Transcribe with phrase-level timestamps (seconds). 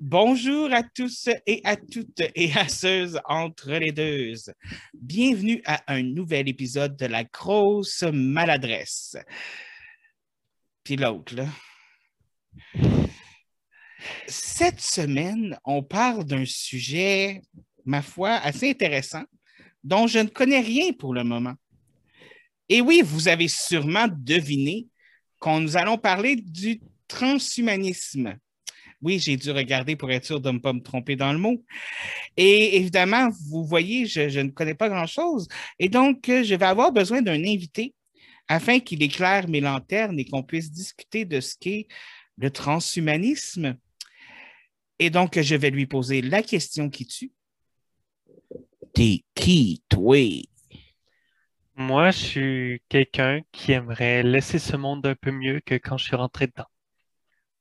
[0.00, 4.32] Bonjour à tous et à toutes et à ceux entre les deux.
[4.94, 9.16] Bienvenue à un nouvel épisode de La grosse maladresse.
[10.84, 11.48] Puis l'autre, là.
[14.28, 17.42] Cette semaine, on parle d'un sujet,
[17.84, 19.24] ma foi, assez intéressant,
[19.82, 21.54] dont je ne connais rien pour le moment.
[22.68, 24.86] Et oui, vous avez sûrement deviné
[25.40, 28.38] qu'on nous allons parler du transhumanisme.
[29.00, 31.62] Oui, j'ai dû regarder pour être sûr de ne pas me tromper dans le mot.
[32.36, 35.46] Et évidemment, vous voyez, je, ne connais pas grand-chose.
[35.78, 37.94] Et donc, euh, je vais avoir besoin d'un invité
[38.48, 41.86] afin qu'il éclaire mes lanternes et qu'on puisse discuter de ce qu'est
[42.38, 43.76] le transhumanisme.
[44.98, 47.32] Et donc, je vais lui poser la question qui tue.
[48.94, 50.16] T'es qui, toi?
[51.76, 56.06] Moi, je suis quelqu'un qui aimerait laisser ce monde un peu mieux que quand je
[56.06, 56.66] suis rentré dedans.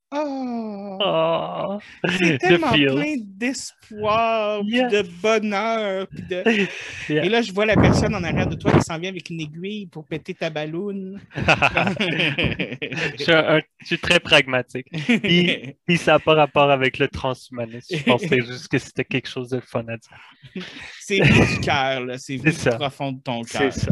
[0.09, 1.79] Oh, Oh,
[2.17, 4.87] c'est tellement plein d'espoir, Yeah.
[4.87, 6.07] de bonheur.
[6.07, 6.43] puis de-
[7.13, 7.25] Yeah.
[7.25, 9.41] Et là, je vois la personne en arrière de toi qui s'en vient avec une
[9.41, 11.19] aiguille pour péter ta balloune.
[11.35, 14.87] je, suis un- je suis très pragmatique.
[14.91, 17.95] Puis, puis ça n'a pas rapport avec le transhumanisme.
[17.97, 20.65] Je pensais juste que c'était quelque chose de fun à dire.
[20.99, 22.17] c'est du cœur, là.
[22.17, 23.73] c'est C'est profond de ton C'est cœur.
[23.73, 23.91] ça.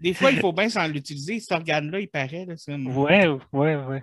[0.00, 1.40] Des fois, il faut bien s'en l'utiliser.
[1.40, 2.44] Cet organe-là, il paraît.
[2.46, 2.72] Là, ça.
[2.76, 4.02] Ouais, ouais, ouais.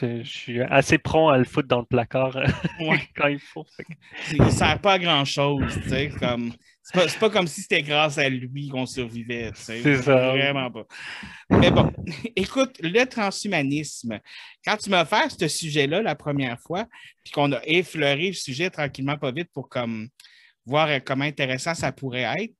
[0.00, 2.34] Je, je suis assez prompt à le foutre dans le placard
[2.80, 3.00] Ouais.
[3.16, 3.64] quand il faut.
[3.76, 3.86] Fait
[4.32, 5.78] Il ne sert pas à grand-chose.
[5.86, 6.10] C'est
[6.92, 9.50] pas, pas comme si c'était grâce à lui qu'on survivait.
[9.54, 10.30] C'est ça.
[10.32, 10.84] Vraiment pas.
[11.48, 11.92] Mais bon,
[12.36, 14.18] écoute, le transhumanisme,
[14.64, 16.86] quand tu m'as offert ce sujet-là la première fois,
[17.22, 20.08] puis qu'on a effleuré le sujet tranquillement, pas vite, pour comme
[20.66, 22.54] voir comment intéressant ça pourrait être,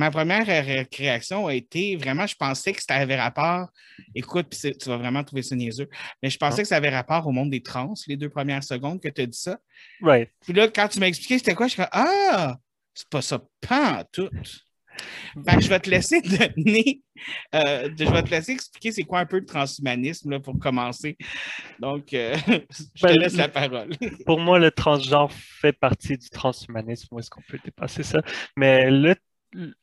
[0.00, 3.68] ma première ré- réaction a été vraiment, je pensais que ça avait rapport,
[4.14, 5.88] écoute, puis tu vas vraiment trouver ça niaiseux,
[6.22, 9.00] mais je pensais que ça avait rapport au monde des trans, les deux premières secondes
[9.00, 9.58] que tu as dit ça.
[10.00, 10.30] Right.
[10.44, 12.56] Puis là, quand tu m'as expliqué c'était quoi, je suis comme Ah,
[12.94, 14.30] c'est pas ça, pas en tout.
[15.46, 16.20] Que je vais te laisser
[16.56, 17.00] donner,
[17.54, 21.16] euh, je vais te laisser expliquer c'est quoi un peu le transhumanisme là, pour commencer.
[21.78, 23.90] Donc, euh, je te Ben, laisse la parole.
[24.26, 27.08] Pour moi, le transgenre fait partie du transhumanisme.
[27.12, 28.20] Où est-ce qu'on peut dépasser ça?
[28.56, 29.14] Mais le-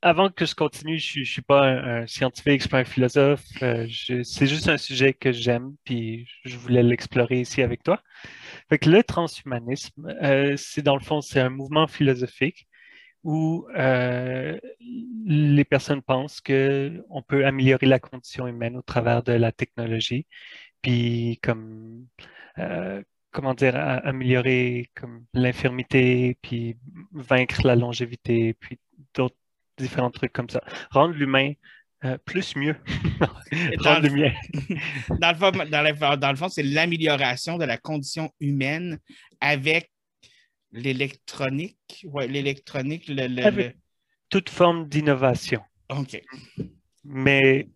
[0.02, 2.86] avant que je continue, je ne suis pas un, scientifique, je ne suis pas un
[2.86, 3.44] philosophe.
[3.62, 3.88] euh,
[4.24, 8.02] c'est juste un sujet que j'aime, puis je voulais l'explorer ici avec toi.
[8.70, 12.68] Fait le transhumanisme, euh, c'est dans le fond, c'est un mouvement philosophique
[13.24, 14.58] où euh,
[15.26, 20.28] les personnes pensent qu'on peut améliorer la condition humaine au travers de la technologie,
[20.82, 22.08] puis comme
[23.32, 26.78] comment dire, améliorer comme l'infirmité, puis
[27.12, 28.80] vaincre la longévité, puis
[29.14, 29.36] d'autres
[29.78, 30.62] différents trucs comme ça.
[30.92, 31.54] Rendre l'humain
[32.06, 32.76] euh, plus mieux.
[33.20, 34.32] Dans Rendre le-.
[35.20, 39.00] Dans le fond, dans le- dans le fond, c'est l'amélioration de la condition humaine
[39.42, 39.92] avec
[40.72, 42.06] l'électronique.
[42.06, 43.74] Ouais, l'électronique, le, le-
[44.30, 45.62] Toute forme d'innovation.
[45.90, 46.22] OK.
[47.04, 47.68] Mais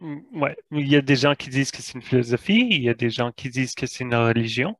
[0.00, 2.88] mm, ouais, il y a des gens qui disent que c'est une philosophie, il y
[2.88, 4.76] a des gens qui disent que c'est une religion,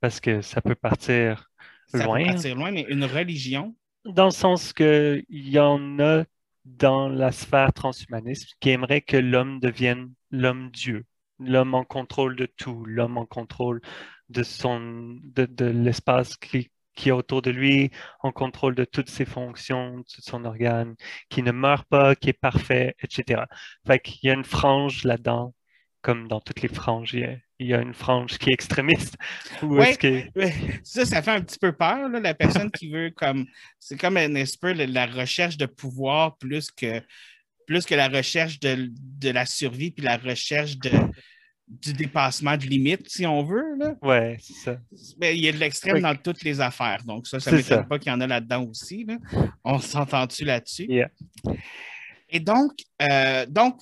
[0.00, 1.50] parce que ça peut partir
[1.86, 2.20] Ça loin.
[2.20, 3.74] peut partir loin, mais une religion.
[4.04, 6.24] Dans le sens que il y en a
[6.64, 11.04] dans la sphère transhumaniste qui aimeraient que l'homme devienne l'homme-dieu,
[11.38, 13.80] l'homme en contrôle de tout, l'homme en contrôle
[14.28, 14.42] de
[15.34, 19.98] de, de l'espace qui, qui est autour de lui, en contrôle de toutes ses fonctions,
[19.98, 20.96] de son organe,
[21.28, 23.42] qui ne meurt pas, qui est parfait, etc.
[23.86, 25.54] Fait qu'il y a une frange là-dedans,
[26.02, 28.54] comme dans toutes les franges, il y a, il y a une frange qui est
[28.54, 29.16] extrémiste.
[29.62, 29.96] Où Ouais.
[29.96, 30.52] que Ouais,
[30.84, 33.46] Ça, ça fait un petit peu peur, là, la personne qui veut comme.
[33.78, 37.00] C'est comme un de la recherche de pouvoir plus que,
[37.66, 40.90] plus que la recherche de, de la survie puis la recherche de,
[41.68, 43.76] du dépassement de limites, si on veut.
[43.78, 43.94] Là.
[44.02, 44.78] Ouais, c'est ça.
[45.20, 47.02] Mais il y a de l'extrême dans toutes les affaires.
[47.04, 49.04] Donc, ça, ça ne m'étonne pas qu'il y en a là-dedans aussi.
[49.04, 49.16] là.
[49.64, 50.86] On s'entend-tu là-dessus?
[50.88, 51.10] Yeah.
[52.28, 52.72] Et donc,
[53.02, 53.80] euh, donc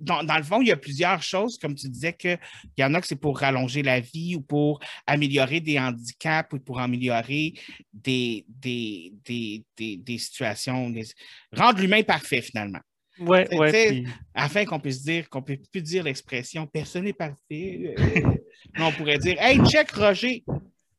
[0.00, 2.38] dans, dans le fond, il y a plusieurs choses, comme tu disais, qu'il
[2.78, 6.58] y en a que c'est pour rallonger la vie ou pour améliorer des handicaps ou
[6.58, 7.54] pour améliorer
[7.92, 11.04] des, des, des, des, des situations, des-
[11.52, 12.80] rendre l'humain parfait finalement.
[13.18, 13.70] Ouais, Tu ouais.
[13.70, 17.94] sais, puis- Afin qu'on puisse dire, qu'on ne peut plus dire l'expression personne n'est parfait.
[17.98, 18.20] euh,
[18.78, 20.44] on pourrait dire Hey, check Roger!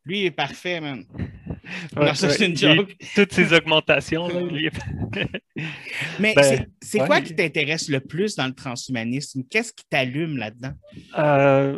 [0.03, 1.03] Lui, il est parfait, man.
[1.95, 2.33] Ouais, non, ça, ouais.
[2.33, 2.95] c'est une Il- joke.
[3.15, 4.69] Toutes ces augmentations, là, il-
[6.19, 9.43] Mais Ben, c'est- quoi qui t'intéresse le plus dans le transhumanisme?
[9.49, 10.73] Qu'est-ce qui t'allume là-dedans?
[11.17, 11.77] Euh,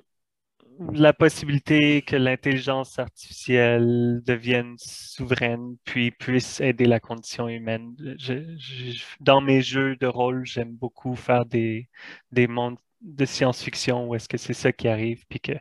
[0.94, 7.96] la possibilité que l'intelligence artificielle devienne souveraine, puis puisse aider la condition humaine.
[8.18, 11.90] Je- je- dans mes jeux de rôle, j'aime beaucoup faire des,
[12.32, 15.54] des mondes de science-fiction où est-ce que c'est ça qui arrive, puis que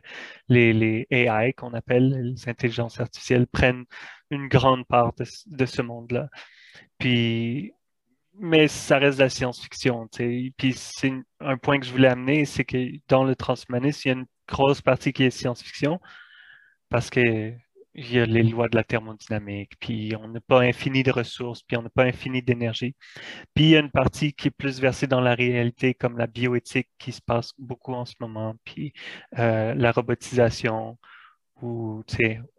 [0.47, 3.85] les, les AI qu'on appelle, les intelligences artificielles, prennent
[4.29, 6.29] une grande part de, ce monde-là.
[6.97, 7.73] Puis,
[8.37, 10.07] mais ça reste de la science-fiction.
[10.57, 12.77] Puis c'est un point que je voulais amener, c'est que
[13.07, 15.99] dans le transhumanisme, il y a une grosse partie qui est science-fiction,
[16.89, 17.53] parce que
[17.95, 21.63] il y a les lois de la thermodynamique, puis on n'a pas infini de ressources,
[21.63, 22.95] puis on n'a pas infini d'énergie.
[23.53, 26.27] Puis il y a une partie qui est plus versée dans la réalité, comme la
[26.27, 28.93] bioéthique qui se passe beaucoup en ce moment, puis
[29.37, 30.97] euh, la robotisation,
[31.61, 32.03] ou,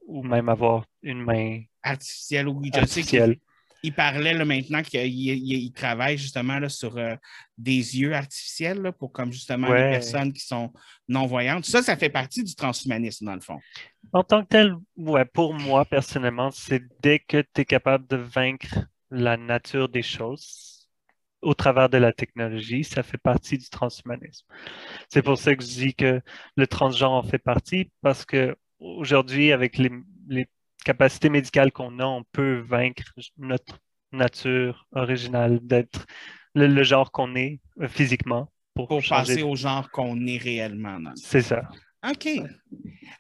[0.07, 3.39] ou même avoir une main artificielle ou artificielle
[3.83, 7.15] il parlait là, maintenant qu'il travaille justement là, sur euh,
[7.57, 10.73] des yeux artificiels pour comme justement les personnes qui sont
[11.09, 11.65] non-voyantes.
[11.65, 13.59] Ça, ça fait partie du transhumanisme, dans le fond.
[14.13, 18.17] En tant que tel, ouais, pour moi, personnellement, c'est dès que tu es capable de
[18.17, 20.71] vaincre la nature des choses
[21.43, 24.47] au travers de la technologie, ça fait partie du transhumanisme.
[25.09, 26.21] C'est pour ça que je dis que
[26.57, 29.91] le transgenre en fait partie, parce que aujourd'hui, avec les
[30.85, 33.05] capacité médicale qu'on a, on peut vaincre
[33.39, 33.79] notre
[34.13, 36.07] nature originale d'être
[36.55, 38.51] le, genre qu'on est euh, physiquement.
[38.75, 40.99] Pour, passer au genre qu'on est réellement.
[41.17, 41.69] C'est ça.
[42.09, 42.29] OK.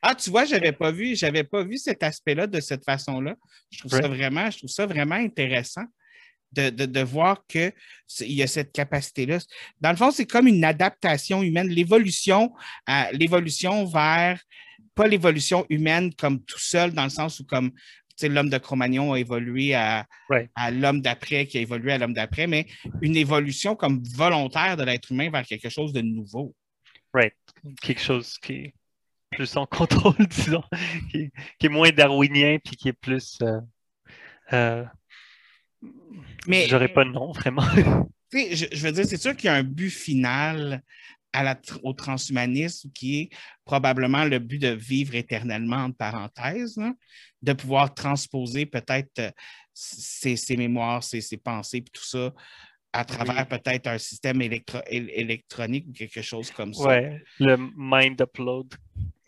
[0.00, 3.34] Ah, tu vois, j'avais pas vu, j'avais pas vu cet aspect-là de cette façon-là.
[3.70, 5.84] Je trouve ça vraiment, je trouve ça vraiment intéressant
[6.52, 7.72] de, de voir qu'il
[8.20, 9.38] y a cette capacité-là.
[9.80, 12.52] Dans le fond, c'est comme une adaptation humaine, l'évolution,
[12.88, 14.40] euh, l'évolution vers
[15.00, 17.72] pas l'évolution humaine comme tout seul, dans le sens où comme
[18.22, 20.06] l'homme de Cro-Magnon a évolué à,
[20.54, 22.66] à l'homme d'après, qui a évolué à l'homme d'après, mais
[23.00, 26.54] une évolution comme volontaire de l'être humain vers quelque chose de nouveau.
[27.14, 27.34] Right.
[27.80, 28.74] Quelque chose qui est
[29.30, 30.64] plus en contrôle, disons,
[31.10, 31.30] qui,
[31.62, 33.38] est moins darwinien, puis qui est plus.
[33.40, 33.60] Euh,
[34.52, 34.84] euh,
[36.46, 36.66] mais.
[36.68, 37.64] J'aurais pas de nom, vraiment.
[38.32, 40.82] Je, je veux dire, c'est sûr qu'il y a un but final
[41.82, 43.30] au transhumanisme, qui est
[43.64, 46.78] probablement le but de vivre éternellement, en parenthèses,
[47.42, 49.30] de pouvoir transposer peut-être euh,
[49.72, 52.32] ses, mémoires, ses, pensées, tout ça
[52.92, 56.88] à travers peut-être un système électronique ou quelque chose comme ça.
[56.88, 58.74] Oui, le mind upload.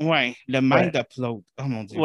[0.00, 1.43] Oui, le mind upload.
[1.58, 2.00] Oh mon Dieu.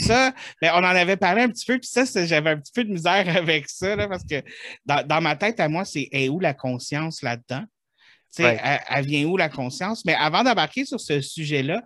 [0.00, 2.82] Ça, ben, on en avait parlé un petit peu, puis ça, j'avais un petit peu
[2.82, 4.42] de misère avec ça, parce que
[4.84, 7.64] dans, ma tête, à moi, c'est où la conscience là-dedans?
[8.38, 10.04] Elle, vient où la conscience?
[10.04, 11.82] Mais avant d'embarquer sur ce sujet-là,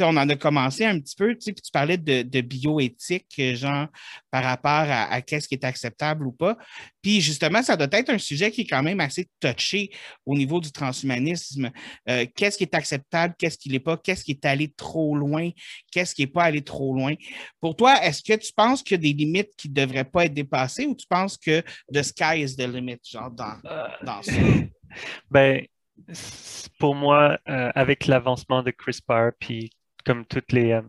[0.00, 3.88] on en a commencé un petit peu, puis tu parlais de, bioéthique, euh, genre,
[4.30, 6.56] par rapport à, qu'est-ce qui est acceptable ou pas.
[7.02, 9.90] Puis justement, ça doit être un sujet qui est quand même assez touché
[10.24, 11.70] au niveau du transhumanisme.
[12.08, 15.50] Euh, qu'est-ce qui est acceptable, qu'est-ce qui n'est pas, qu'est-ce qui est allé trop loin,
[15.90, 17.14] qu'est-ce qui n'est pas allé trop loin.
[17.60, 20.24] Pour toi, est-ce que tu penses qu'il y a des limites qui ne devraient pas
[20.24, 21.62] être dépassées ou tu penses que
[21.92, 23.58] the sky is the limit, genre, dans,
[24.02, 24.32] dans ça?
[25.30, 25.66] ben,
[26.78, 29.70] pour moi, euh, avec l'avancement de CRISPR, puis
[30.04, 30.82] comme tous les, euh,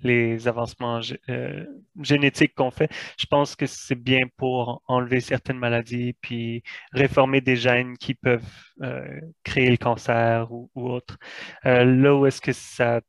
[0.00, 1.64] les avancements euh,
[2.00, 6.62] génétiques qu'on fait, je pense que c'est bien pour enlever certaines maladies, puis
[6.92, 8.42] réformer des gènes qui peuvent
[9.44, 11.18] créer le cancer ou, ou autre.
[11.64, 13.00] là où est-ce que ça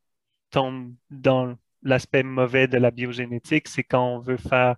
[0.50, 4.76] tombe dans l'aspect mauvais de la biogénétique, c'est quand on veut faire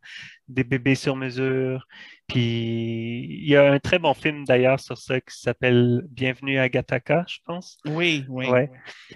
[0.48, 1.86] des bébés sur mesure.
[2.26, 6.68] Puis il y a un très bon film d'ailleurs sur ça qui s'appelle Bienvenue à
[6.68, 7.78] Gataka, je pense.
[7.86, 8.46] Oui, oui.
[8.48, 8.70] Ouais.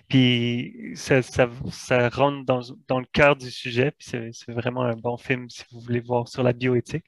[0.08, 3.90] Puis ça, ça, ça rentre dans, dans, le cœur du sujet.
[3.90, 7.04] Puis c'est vraiment un bon film si vous voulez voir sur la bioéthique.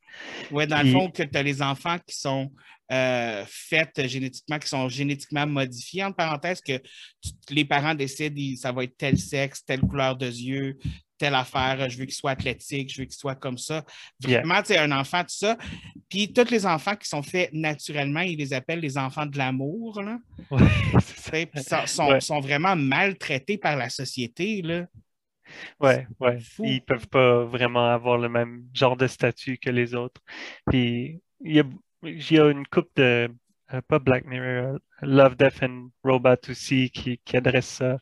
[0.50, 2.50] Oui, dans le fond, que tu as les enfants qui sont
[2.93, 6.83] euh, faites génétiquement, qui sont génétiquement modifiées, en parenthèse, que
[7.50, 10.76] les parents décident ça va être tel sexe, telle couleur de yeux,
[11.18, 13.85] telle affaire, je veux qu'il soit athlétique, je veux qu'il soit comme ça.
[14.21, 15.56] Vraiment, tu un enfant, tout ça.
[16.09, 20.02] Puis tous les enfants qui sont faits naturellement, ils les appellent les enfants de l'amour.
[20.02, 20.18] Là.
[20.50, 21.49] Ouais,
[21.87, 24.62] sont, sont, vraiment maltraités par la société.
[24.62, 24.87] Là.
[25.80, 26.38] Ouais, ouais.
[26.61, 30.21] Ils ne peuvent pas vraiment avoir le même genre de statut que les autres.
[30.66, 31.64] Puis il y a,
[32.02, 33.28] il y a une coupe de
[33.73, 37.99] euh, pas Black Mirror, Love, Death and Robot aussi qui, qui adresse ça.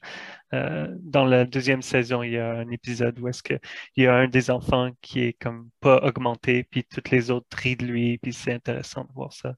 [0.55, 3.61] Euh, dans la deuxième saison, il y a un épisode où est-ce qu'il
[3.97, 7.77] y a un des enfants qui est comme pas augmenté, puis toutes les autres rient
[7.77, 9.55] de lui, puis c'est intéressant de voir ça.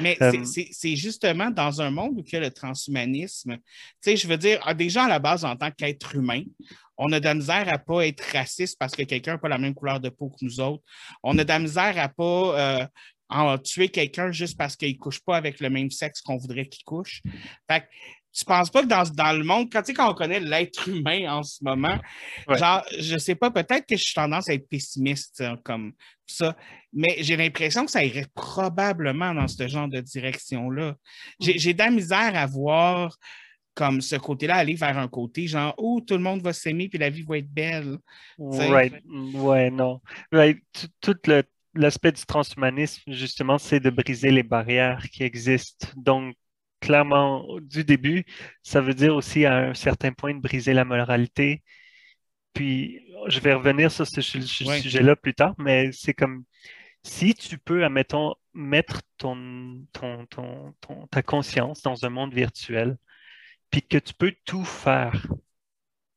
[0.00, 3.62] Mais euh, c'est justement dans un monde où il y a le transhumanisme, tu
[4.00, 6.42] sais, je veux dire, ah, déjà à la base, en tant qu'être humain,
[6.96, 9.58] on a de la misère à pas être raciste parce que quelqu'un n'a pas la
[9.58, 10.82] même couleur de peau que nous autres.
[11.22, 12.88] On a de la misère à pas
[13.34, 16.66] en tuer quelqu'un juste parce qu'il ne couche pas avec le même sexe qu'on voudrait
[16.66, 17.22] qu'il couche.
[17.70, 17.86] Fait que,
[18.36, 20.88] tu penses pas que dans, dans le monde, quand, tu sais, quand on connaît l'être
[20.88, 21.96] humain en ce moment,
[22.48, 25.92] genre, je sais pas, peut-être que je suis tendance à être pessimiste hein, comme
[26.26, 26.56] ça,
[26.92, 30.96] mais j'ai l'impression que ça irait probablement dans ce genre de direction-là.
[31.40, 31.58] J'ai, mm.
[31.58, 33.16] j'ai de la misère à voir
[33.74, 36.98] comme ce côté-là, aller vers un côté genre, où tout le monde va s'aimer puis
[36.98, 37.98] la vie va être belle.
[38.38, 38.94] Right.
[39.34, 40.00] Ouais, non.
[41.00, 41.16] Tout
[41.74, 45.88] l'aspect du transhumanisme, justement, c'est de briser les barrières qui existent.
[45.96, 46.36] Donc,
[46.80, 48.24] clairement, du début,
[48.62, 51.62] ça veut dire aussi à un certain point de briser la moralité.
[52.52, 56.44] Puis, je vais revenir sur ce, sujet-là plus tard, mais c'est comme
[57.02, 60.74] si tu peux, admettons, mettre ton, ton,
[61.10, 62.96] ta conscience dans un monde virtuel,
[63.70, 65.26] puis que tu peux tout faire,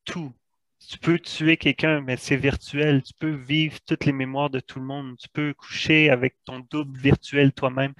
[0.06, 0.34] tout.
[0.80, 3.04] Tu peux tuer quelqu'un, mais c'est virtuel.
[3.04, 5.18] Tu peux vivre toutes les mémoires de tout le monde.
[5.18, 7.94] Tu peux coucher avec ton double virtuel toi-même.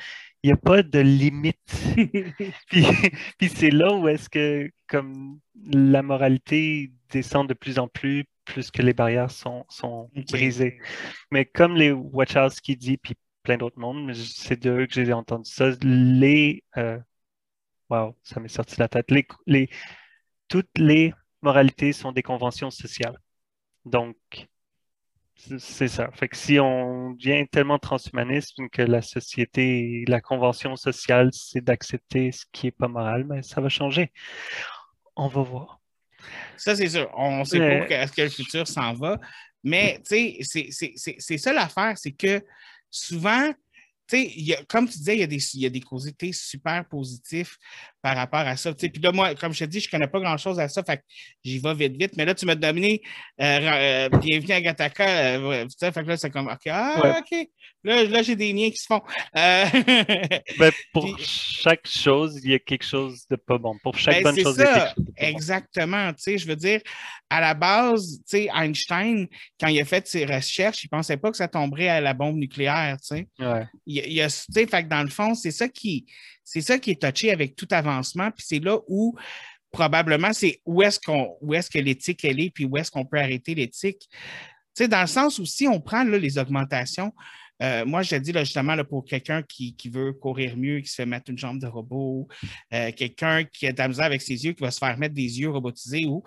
[0.44, 1.58] Il n'y a pas de limite.
[2.70, 8.72] puis, c'est là où est-ce que comme la moralité descend de plus en plus, plus
[8.72, 10.80] que les barrières sont, sont brisées.
[11.32, 11.94] Mais comme les
[12.64, 17.00] qui dit, puis plein d'autres mondes, c'est de eux que j'ai entendu ça, les euh,
[17.90, 19.12] Wow, ça m'est sorti de la tête.
[19.46, 19.70] Les,
[20.50, 21.14] toutes les
[21.48, 23.18] moralités sont des conventions sociales.
[23.86, 24.18] Donc,
[25.60, 26.10] c'est ça.
[26.12, 32.32] Fait que si on devient tellement transhumaniste que la société, la convention sociale, c'est d'accepter
[32.32, 34.12] ce qui est pas moral, mais ça va changer.
[35.16, 35.80] On va voir.
[36.58, 37.10] Ça, c'est sûr.
[37.16, 39.20] On ne sait pas est-ce que le futur s'en va.
[39.64, 42.44] Mais, tu sais, c'est ça l'affaire, c'est que
[42.90, 43.54] souvent,
[44.12, 47.58] y a, comme tu disais, il y, a des, il y a des super positifs
[48.02, 48.74] par rapport à ça.
[48.74, 51.02] Puis là, moi, comme je te dis, je ne connais pas grand-chose à ça, fait
[51.44, 52.12] j'y vais vite, vite.
[52.16, 53.02] Mais là, tu m'as donné
[53.42, 55.08] euh, euh, Bienvenue à Gataka.
[55.08, 56.68] Euh, fait que là, c'est comme OK.
[56.70, 57.48] Ah, OK.
[57.84, 59.02] Là, là j'ai des liens qui se font.
[60.58, 63.78] Ben, pour chaque chose, il y a quelque chose de pas bon.
[63.84, 66.12] Pour chaque ben, bonne chose, il y a quelque chose de pas Exactement.
[66.18, 66.82] sais, Je veux dire,
[67.30, 69.28] à la base, Einstein,
[69.60, 72.14] quand il a fait ses recherches, il ne pensait pas que ça tomberait à la
[72.14, 72.98] bombe nucléaire.
[73.12, 73.68] Ouais.
[73.86, 76.06] Il, il a, fait que dans le fond, c'est ça qui
[76.50, 79.14] c'est ça qui est touché avec tout avancement, puis c'est là où
[79.70, 83.04] probablement c'est où est-ce qu'on où est-ce que l'éthique elle est, puis où est-ce qu'on
[83.04, 84.10] peut arrêter l'éthique.
[84.80, 87.12] Dans le sens où si on prend là, les augmentations,
[87.62, 90.96] euh, moi, je dis là, justement là, pour quelqu'un qui, veut courir mieux, qui se
[90.96, 92.30] fait mettre une jambe de robot,
[92.74, 95.16] euh, quelqu'un qui a de la misère avec ses yeux, qui va se faire mettre
[95.16, 96.24] des yeux robotisés ou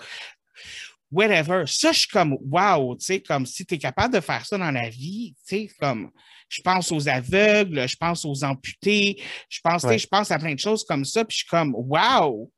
[1.10, 1.64] whatever.
[1.66, 4.58] Ça, je suis comme wow, tu sais, comme si tu es capable de faire ça
[4.58, 6.10] dans la vie, tu sais, comme
[6.50, 10.58] je pense aux aveugles, je pense aux amputés, je pense, je pense à plein de
[10.58, 12.52] choses comme ça, puis je suis comme wow!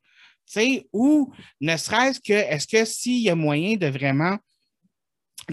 [0.91, 4.37] Ou ne serait-ce que, est-ce que s'il y a moyen de vraiment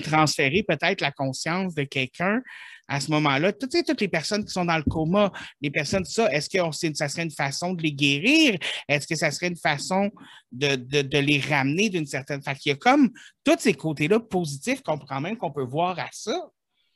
[0.02, 2.42] transférer peut-être la conscience de quelqu'un
[2.88, 5.30] à ce moment-là, toutes, toutes les personnes qui sont dans le coma,
[5.60, 6.58] les personnes, ça, est-ce que
[6.94, 8.58] ça serait une façon de les guérir?
[8.88, 10.10] Est-ce que ça serait une façon
[10.50, 12.60] de, les ramener d'une certaine façon?
[12.66, 13.10] Il y a comme
[13.44, 16.36] tous ces côtés-là positifs qu'on quand même qu'on peut voir à ça.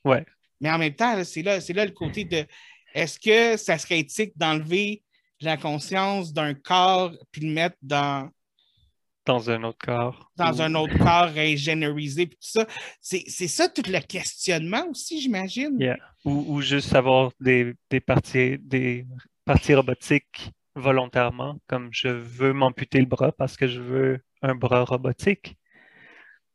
[0.04, 0.26] Ouais.
[0.64, 2.46] Mais en même temps, c'est là, là le côté de
[2.94, 5.02] est-ce que ça serait éthique d'enlever
[5.42, 8.30] la conscience d'un corps puis le mettre dans.
[9.26, 10.32] Dans un autre corps.
[10.36, 12.66] Dans un autre corps régénérisé, puis tout ça?
[13.02, 15.78] C'est ça tout le questionnement aussi, j'imagine.
[16.24, 17.74] Ou, juste avoir des,
[18.06, 19.06] parties, des
[19.44, 24.84] parties robotiques volontairement, comme je veux m'amputer le bras parce que je veux un bras
[24.84, 25.58] robotique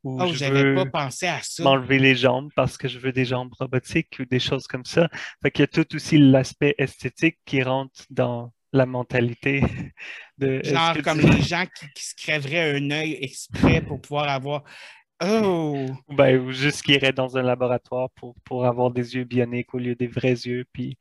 [0.02, 1.62] ou oh, je veux pas pensé à ça.
[1.62, 5.08] m'enlever les jambes parce que je veux des jambes robotiques ou des choses comme ça.
[5.42, 9.62] Fait qu'il y a tout aussi l'aspect esthétique qui rentre dans la mentalité
[10.38, 10.62] de.
[10.64, 11.64] Genre comme les gens
[11.94, 14.64] qui, se crèveraient un œil exprès pour pouvoir avoir.
[15.22, 15.86] Oh!
[16.08, 19.78] Ben, ou juste qui iraient dans un laboratoire pour, pour avoir des yeux bioniques au
[19.78, 20.64] lieu des vrais yeux.
[20.72, 20.96] Puis...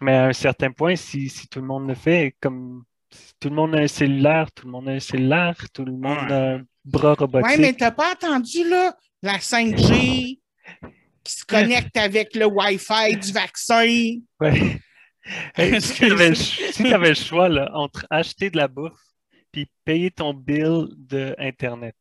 [0.00, 2.84] Mais à un certain point, si, si tout le monde le fait, comme
[3.40, 6.32] tout le monde a un cellulaire, tout le monde a un cellulaire, tout le monde
[6.32, 7.50] a bras robotique.
[7.50, 10.40] Oui, mais t'as pas entendu, là, la 5G
[11.24, 14.16] qui se connecte avec le Wi-Fi du vaccin?
[14.40, 14.78] Oui.
[15.80, 16.12] si tu
[16.86, 18.98] avais, le choix là, entre acheter de la bouffe
[19.52, 21.94] puis payer ton bill de Internet.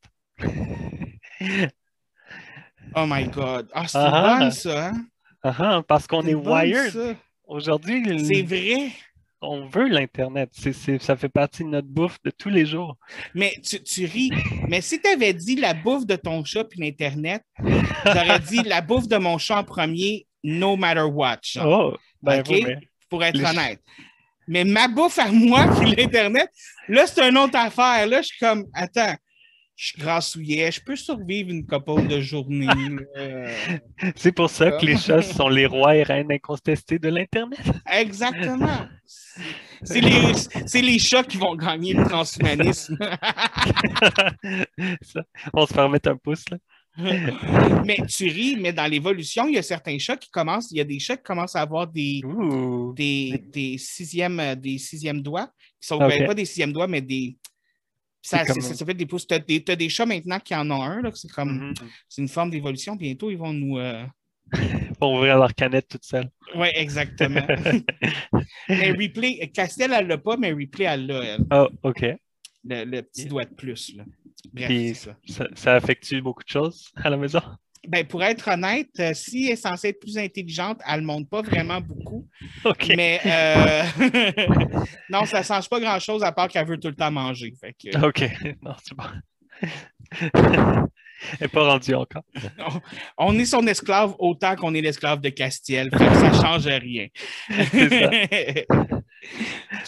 [2.95, 3.69] oh my God.
[3.73, 4.87] Ah, c'est ah, bon, ça.
[4.87, 5.05] Hein?
[5.43, 7.17] Ah, ah, parce qu'on est, wired.
[7.45, 8.91] Aujourd'hui, c'est vrai
[9.47, 10.51] on veut l'Internet.
[10.99, 12.97] ça fait partie de notre bouffe de tous les jours.
[13.33, 14.31] Mais tu, ris.
[14.67, 17.41] Mais si tu avais dit la bouffe de ton chat puis l'Internet,
[18.05, 21.39] j'aurais dit la bouffe de mon chat en premier, no matter what.
[21.63, 22.43] Oh, ben
[23.09, 23.81] Pour être honnête.
[24.47, 26.49] Mais ma bouffe à moi puis l'Internet,
[26.87, 28.07] là, c'est une autre affaire.
[28.07, 29.15] Là, je suis comme, attends,
[29.77, 32.65] je suis grassouillet, je peux survivre une couple de journées.
[34.15, 37.59] C'est pour ça que les chats sont les rois et reines incontestés de l'Internet.
[37.85, 38.87] Exactement.
[39.83, 42.97] C'est les, les, chats qui vont gagner le transhumanisme.
[45.53, 46.57] on se remettre un pouce, là.
[47.85, 50.81] mais tu ris, mais dans l'évolution, il y a certains chats qui commencent, il y
[50.81, 52.23] a des chats qui commencent à avoir des,
[52.95, 57.37] des, des, sixièmes, des sixièmes doigts, qui sont ben, pas des sixièmes doigts, mais des,
[58.21, 59.25] Ça, comme- fait des pouces.
[59.27, 61.01] Tu as, des chats maintenant qui en ont un.
[61.13, 61.73] C'est comme Mhm.
[62.09, 62.95] c'est une forme d'évolution.
[62.95, 63.77] Bientôt, ils vont nous.
[63.77, 64.05] euh,
[64.99, 66.29] Pour ouvrir leur canette toute seule.
[66.55, 67.45] Oui, exactement.
[68.69, 71.45] mais Replay, Castel, elle l'a pas, mais Replay, elle l'a, elle.
[71.51, 72.01] Oh, OK.
[72.63, 73.95] Le, le petit doigt de plus.
[73.95, 74.03] Là.
[74.53, 75.15] Bref, Puis ça.
[75.27, 77.41] ça, ça affecte beaucoup de choses à la maison?
[77.87, 81.29] Ben, pour être honnête, euh, si elle est censée être plus intelligente, elle ne monte
[81.29, 82.27] pas vraiment beaucoup.
[82.95, 83.83] Mais euh,
[85.09, 87.53] non, ça ne change pas grand-chose à part qu'elle veut tout le temps manger.
[87.59, 88.21] Fait que, OK.
[88.61, 89.05] Non, c'est bon.
[91.31, 92.21] Elle n'est pas rendue encore.
[93.17, 95.89] on est son esclave autant qu'on est l'esclave de Castiel.
[95.89, 97.07] Fait que ça ne change rien.
[97.71, 98.67] C'est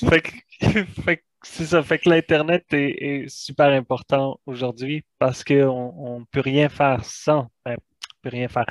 [0.09, 0.31] Fait que,
[1.03, 1.81] fait que c'est ça.
[1.83, 7.47] Fait que l'Internet est, est super important aujourd'hui parce qu'on ne peut rien faire sans.
[7.65, 8.65] Ben, on peut rien faire.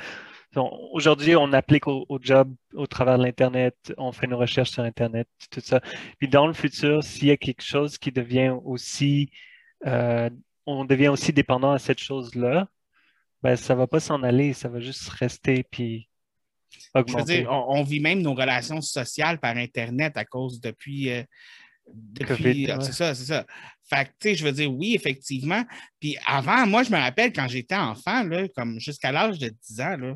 [0.93, 4.83] Aujourd'hui, on applique au, au job au travers de l'Internet, on fait nos recherches sur
[4.83, 5.79] Internet, tout ça.
[6.17, 9.29] Puis dans le futur, s'il y a quelque chose qui devient aussi,
[9.85, 10.29] euh,
[10.65, 12.67] on devient aussi dépendant à cette chose-là,
[13.43, 16.09] ben ça va pas s'en aller, ça va juste rester puis
[16.95, 17.41] Je veux augmenter.
[17.41, 21.11] dire, on, on vit même nos relations sociales par Internet à cause depuis.
[21.11, 21.23] euh,
[21.93, 22.77] depuis COVID, ouais.
[22.81, 23.45] C'est ça, c'est ça.
[23.89, 25.63] Fait que, tu sais, je veux dire, oui, effectivement.
[25.99, 29.81] Puis avant, moi, je me rappelle quand j'étais enfant, là, comme jusqu'à l'âge de 10
[29.81, 30.15] ans, là,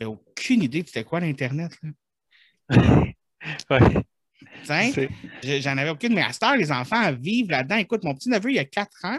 [0.00, 1.72] j'avais aucune idée de c'était quoi l'Internet.
[1.82, 1.90] là.
[3.70, 3.80] Ouais,
[5.60, 7.76] J'en avais aucune, mais à cette heure, les enfants vivent là-dedans.
[7.76, 9.18] Écoute, mon petit neveu, il a 4 ans.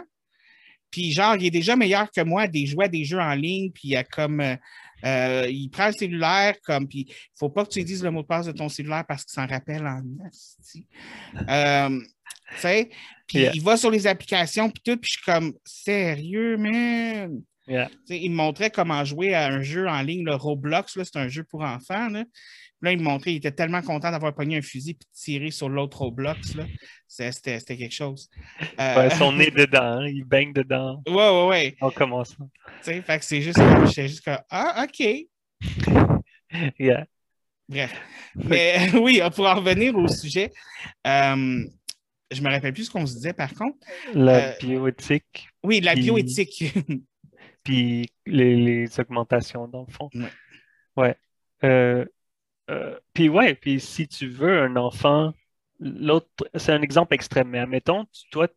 [0.90, 3.70] Puis, genre, il est déjà meilleur que moi des jouets, à des jeux en ligne.
[3.70, 4.40] Puis, il a comme.
[4.40, 4.56] euh,
[5.04, 6.88] euh, il prend le cellulaire, comme.
[6.88, 9.04] Puis, il ne faut pas que tu dises le mot de passe de ton cellulaire
[9.06, 10.86] parce qu'il s'en rappelle en asti.
[11.48, 12.00] Euh,
[12.50, 12.90] tu sais,
[13.26, 13.52] puis Yeah.
[13.54, 14.96] il va sur les applications, puis tout.
[14.96, 17.42] Puis, je suis comme, sérieux, man?
[17.66, 17.90] Yeah.
[18.08, 21.44] Il me montrait comment jouer à un jeu en ligne, le Roblox, c'est un jeu
[21.44, 22.08] pour enfants.
[22.08, 22.24] Là.
[22.84, 25.68] Là, il me montrait, il était tellement content d'avoir pogné un fusil et tirer sur
[25.68, 26.56] l'autre Roblox.
[27.08, 28.28] C'était quelque chose.
[28.78, 31.76] Euh, Ouais, son nez dedans, hein, il baigne dedans ouais, ouais, ouais.
[31.80, 32.50] en commençant.
[32.82, 35.06] Tu sais, fait que c'est juste comme, j'étais juste comme, ah, OK.
[36.78, 37.06] Yeah.
[37.68, 37.92] Bref.
[38.36, 40.52] Mais oui, pour en revenir au sujet,
[41.06, 41.64] euh,
[42.30, 43.78] je me rappelle plus ce qu'on se disait par contre.
[44.12, 46.74] La Euh, bioéthique, Oui, la Puis- bioéthique.
[47.64, 50.10] puis les, les augmentations dans le fond.
[50.14, 50.30] Ouais.
[50.96, 51.16] Ouais.
[51.64, 52.04] Euh,
[52.70, 55.32] euh, puis ouais, puis si tu veux un enfant,
[55.80, 58.48] l'autre, c'est un exemple extrême, mais admettons, toi,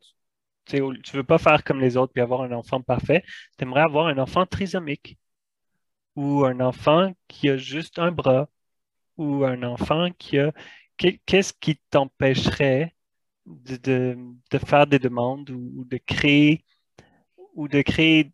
[0.65, 3.23] tu, tu veux pas faire comme les autres puis avoir un enfant parfait,
[3.57, 5.17] tu aimerais avoir un enfant trisomique
[6.15, 8.49] ou un enfant qui a juste un bras
[9.17, 10.53] ou un enfant qui a...
[10.97, 12.95] qu'est- Qu'est-ce qui t'empêcherait
[13.47, 14.17] de,
[14.65, 16.65] faire des demandes ou, ou de créer
[17.55, 18.31] ou de créer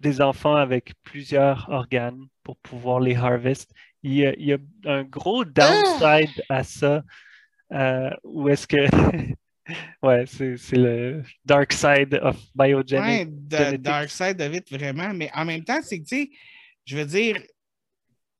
[0.00, 3.72] des enfants avec plusieurs organes pour pouvoir les harvest?
[4.02, 7.02] Il y a, il y a un gros downside à ça.
[7.72, 8.76] Euh, où est-ce que...
[10.02, 13.28] ouais, c'est le dark side of Ouais, biogenic.
[13.50, 13.82] genetics.
[13.82, 15.12] Dark Side of it, vraiment.
[15.12, 16.30] Mais en même temps, c'est que, tu sais,
[16.84, 17.42] je veux dire,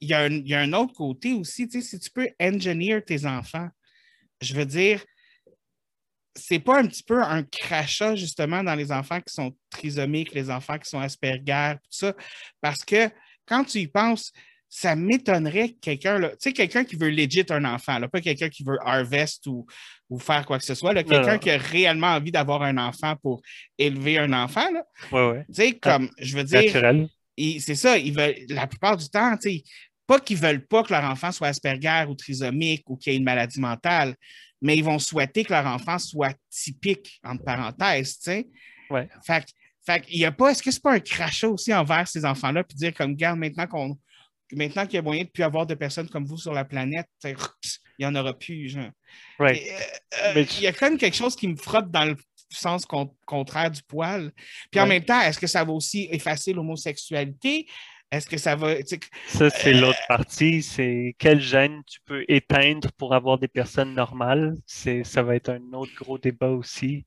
[0.01, 2.11] il y, a un, il y a un autre côté aussi, tu sais, si tu
[2.11, 3.68] peux engineer tes enfants,
[4.40, 5.05] je veux dire,
[6.35, 10.51] c'est pas un petit peu un crachat, justement, dans les enfants qui sont trisomiques, les
[10.51, 12.14] enfants qui sont Asperger, tout ça,
[12.61, 13.11] parce que
[13.44, 14.33] quand tu y penses,
[14.68, 18.48] ça m'étonnerait que quelqu'un, tu sais, quelqu'un qui veut legit un enfant, là, pas quelqu'un
[18.48, 19.66] qui veut harvest ou,
[20.11, 23.40] ou faire quoi que ce soit, quelqu'un qui a réellement envie d'avoir un enfant pour
[23.78, 25.44] élever un enfant, là, Ouais, ouais.
[25.48, 26.70] tu sais, comme, je veux dire,
[27.61, 29.62] c'est ça, ils veulent, la plupart du temps, tu sais,
[30.07, 33.24] pas qu'ils veulent pas que leur enfant soit Asperger ou trisomique ou qu'il ait une
[33.24, 34.14] maladie mentale,
[34.61, 38.48] mais ils vont souhaiter que leur enfant soit typique, entre parenthèses, tu sais.
[38.90, 39.09] Ouais.
[39.26, 39.44] Fait,
[39.85, 42.76] fait y a pas, est-ce que c'est pas un crachat aussi envers ces enfants-là, puis
[42.76, 43.98] dire comme, garde, maintenant qu'on,
[44.52, 47.06] maintenant qu'il y a moyen de plus avoir de personnes comme vous sur la planète,
[47.24, 47.34] il
[48.00, 48.90] n'y en aura plus, genre.
[49.38, 49.56] Right.
[49.62, 52.16] Et, euh, Mais Il y a quand même quelque chose qui me frotte dans le
[52.50, 54.32] sens con- contraire du poil.
[54.70, 54.88] Puis en Ouais.
[54.90, 57.66] même temps, est-ce que ça va aussi effacer l'homosexualité?
[58.11, 58.74] Est-ce que ça va.
[59.26, 60.62] Ça, c'est l'autre partie.
[60.62, 64.56] C'est quel gène tu peux éteindre pour avoir des personnes normales?
[64.64, 67.04] Ça va être un autre gros débat aussi.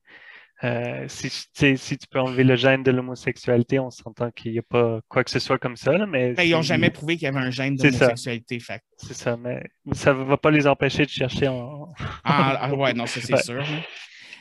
[0.64, 4.52] Euh, si, tu sais, si tu peux enlever le gène de l'homosexualité, on s'entend qu'il
[4.52, 5.92] n'y a pas quoi que ce soit comme ça.
[5.98, 8.60] là, mais ben, ils n'ont jamais prouvé qu'il y avait un gène d'homosexualité.
[8.96, 11.88] C'est ça, mais ça ne va pas les empêcher de chercher en.
[12.24, 13.42] Ah, ah, ouais, non, ça c'est Ouais.
[13.42, 13.64] sûr.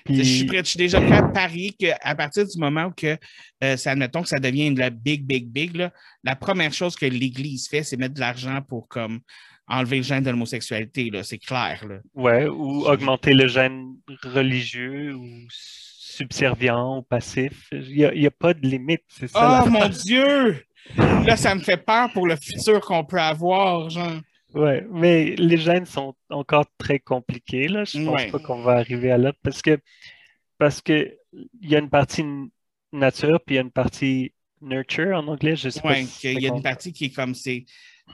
[0.05, 2.91] Puis- Je suis, prêt, je suis déjà prêt à parier qu'à partir du moment où
[2.91, 3.17] que,
[3.63, 5.91] euh, ça, admettons que ça devient de la big, big, big, là,
[6.23, 9.19] la première chose que l'Église fait, c'est mettre de l'argent pour comme,
[9.67, 11.09] enlever le gène de l'homosexualité.
[11.23, 11.83] C'est clair.
[11.87, 11.99] Là.
[12.15, 15.25] Ouais, ou augmenter le gène religieux ou
[16.21, 17.67] subservient ou passif.
[17.71, 19.63] Il n'y a, pas de limite, c'est ça.
[19.65, 20.63] Oh mon Dieu!
[20.97, 23.89] Là, ça me fait peur pour le futur qu'on peut avoir.
[23.89, 24.19] Genre.
[24.53, 27.83] Ouais, mais les gènes sont encore très compliqués, là.
[27.85, 28.31] Je pense Ouais.
[28.31, 29.79] pas qu'on va arriver à là parce que,
[30.57, 31.15] parce que
[31.61, 32.25] il y a une partie
[32.91, 35.55] nature, puis il y a une partie nurture en anglais.
[35.55, 37.65] Je sais pas Oui, si il y a une partie qui est comme c'est.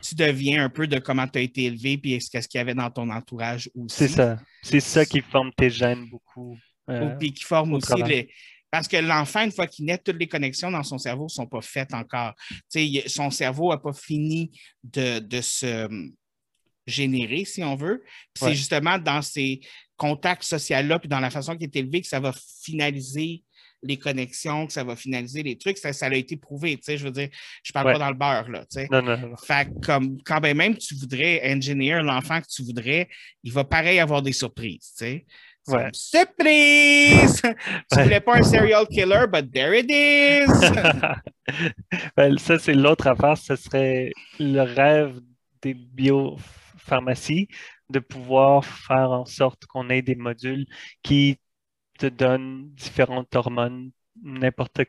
[0.02, 2.62] Tu deviens un peu de comment tu as été élevé, puis ce qu'est-ce qu'il y
[2.62, 3.96] avait dans ton entourage aussi.
[3.96, 4.38] C'est ça.
[4.62, 6.56] C'est ça qui forme tes gènes beaucoup.
[6.90, 8.10] Euh, Puis qui forme au aussi travail.
[8.10, 8.34] les.
[8.70, 11.48] Parce que l'enfant, une fois qu'il naît, toutes les connexions dans son cerveau ne sont
[11.48, 12.34] pas faites encore.
[13.08, 14.52] Son cerveau n'a pas fini
[14.84, 16.12] de, de se hum,
[16.86, 18.04] générer, si on veut.
[18.36, 19.62] C'est justement dans ces
[19.96, 23.44] contacts sociaux-là, puis dans la façon qui est élevé, que ça va finaliser
[23.84, 25.78] les connexions, que ça va finaliser les trucs.
[25.78, 26.76] Ça, ça a été prouvé.
[26.78, 27.30] Tu sais, je veux dire,
[27.64, 27.94] je parle Ouais.
[27.94, 28.62] pas dans le beurre, là.
[28.62, 28.88] tu sais.
[28.92, 29.36] Non, non, non.
[29.38, 33.08] Fait comme quand ben même tu voudrais engineer l'enfant que tu voudrais,
[33.44, 35.26] il va pareil avoir des surprises, tu sais.
[35.68, 35.90] Ouais.
[35.94, 37.42] Surprise!
[37.92, 40.48] tu voulais pas un serial killer, but there it is!
[42.18, 43.38] Ben, ça, c'est l'autre affaire.
[43.38, 45.22] Ce serait le rêve
[45.62, 47.48] des biopharmacies
[47.90, 50.66] de pouvoir faire en sorte qu'on ait des modules
[51.04, 51.40] qui
[51.98, 54.82] te donnent différentes hormones n'importe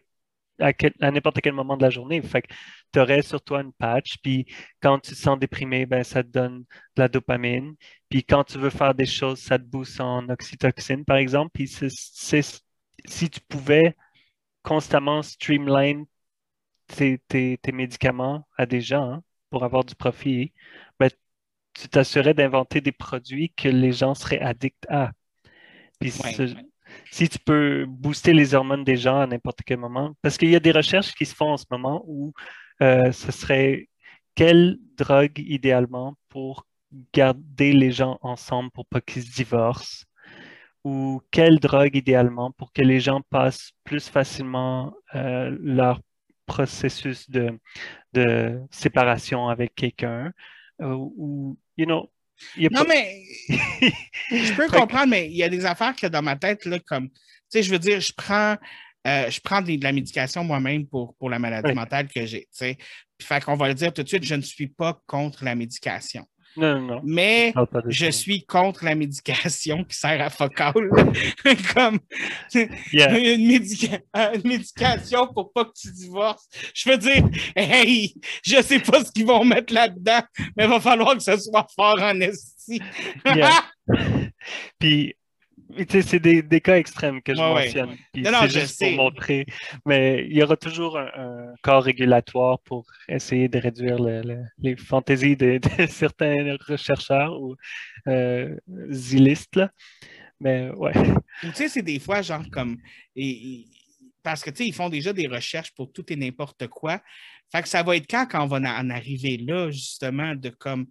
[0.60, 2.20] à, à n'importe quel moment de la journée.
[2.22, 2.54] Fait que
[2.92, 4.46] tu aurais sur toi une patch, puis
[4.80, 7.74] quand tu te sens déprimé, ben, ça te donne de la dopamine.
[8.08, 11.50] Puis quand tu veux faire des choses, ça te booste en oxytocine, par exemple.
[11.54, 12.62] Puis c'est- c'est-
[13.06, 13.94] si tu pouvais
[14.62, 16.04] constamment streamline
[16.86, 20.52] tes, tes- tes médicaments à des gens hein, pour avoir du profit,
[20.98, 21.10] ben,
[21.74, 25.12] tu t'assurais d'inventer des produits que les gens seraient addicts à.
[26.00, 26.67] Puis Ouais, ce- ouais.
[27.10, 30.56] Si tu peux booster les hormones des gens à n'importe quel moment, parce qu'il y
[30.56, 32.32] a des recherches qui se font en ce moment où
[32.82, 33.88] euh, ce serait
[34.34, 36.66] quelle drogue idéalement pour
[37.12, 40.04] garder les gens ensemble pour pas qu'ils se divorcent,
[40.84, 46.00] ou quelle drogue idéalement pour que les gens passent plus facilement euh, leur
[46.46, 47.58] processus de,
[48.70, 50.32] séparation avec quelqu'un,
[50.80, 52.10] ou, you know,
[52.58, 53.22] Non, pas- mais
[54.30, 57.08] je peux comprendre, mais il y a des affaires que dans ma tête, là, comme,
[57.10, 57.16] tu
[57.50, 58.56] sais, je veux dire, je prends,
[59.06, 61.74] euh, je prends des- de la médication moi-même pour, pour la maladie Oui.
[61.74, 62.76] mentale que j'ai, tu sais.
[63.16, 65.54] Puis, fait qu'on va le dire tout de suite, je ne suis pas contre la
[65.54, 66.24] médication.
[66.58, 67.00] Non, non, non.
[67.04, 67.54] Mais
[67.88, 70.74] je suis contre la médication qui sert à focal.
[71.74, 71.98] Comme
[72.92, 73.16] Yeah.
[73.34, 74.02] une, médica-
[74.34, 76.48] une médication pour pas que tu divorces.
[76.74, 80.20] Je veux dire, hey, je sais pas ce qu'ils vont mettre là-dedans,
[80.56, 82.80] mais il va falloir que ce soit fort en esti.
[83.24, 83.64] Yeah.
[84.78, 85.14] Puis,
[85.88, 87.64] c'est des, des cas extrêmes que je Ouais, ouais.
[87.64, 87.96] mentionne.
[88.16, 88.94] Non, c'est je juste sais.
[88.94, 89.46] pour montrer.
[89.86, 94.44] Mais il y aura toujours un, un corps régulatoire pour essayer de réduire le- le-
[94.58, 97.54] les fantaisies de, de certains chercheurs ou
[98.08, 98.56] euh,
[99.54, 99.70] là.
[100.40, 100.92] Mais ouais.
[101.44, 102.78] Ou tu sais, c'est des fois genre comme.
[103.16, 103.66] et- et-
[104.22, 107.00] parce que tu sais, ils font déjà des recherches pour tout et n'importe quoi.
[107.50, 110.86] Fait que ça va être quand quand on va en arriver là, justement, de comme.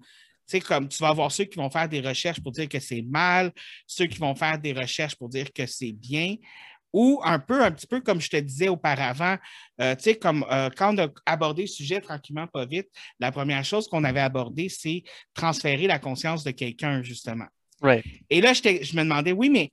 [0.48, 2.80] Tu sais, comme tu vas avoir ceux qui vont faire des recherches pour dire que
[2.80, 3.52] c'est mal,
[3.86, 6.36] ceux qui vont faire des recherches pour dire que c'est bien,
[6.94, 9.38] ou un peu, un petit peu comme je te disais auparavant,
[9.82, 12.88] euh, tu sais, comme euh, quand on a abordé le sujet tranquillement, pas vite,
[13.20, 17.48] la première chose qu'on avait abordée, c'est transférer la conscience de quelqu'un, justement.
[17.82, 18.06] Right.
[18.30, 19.70] Et là, j'étais- je me demandais, oui, mais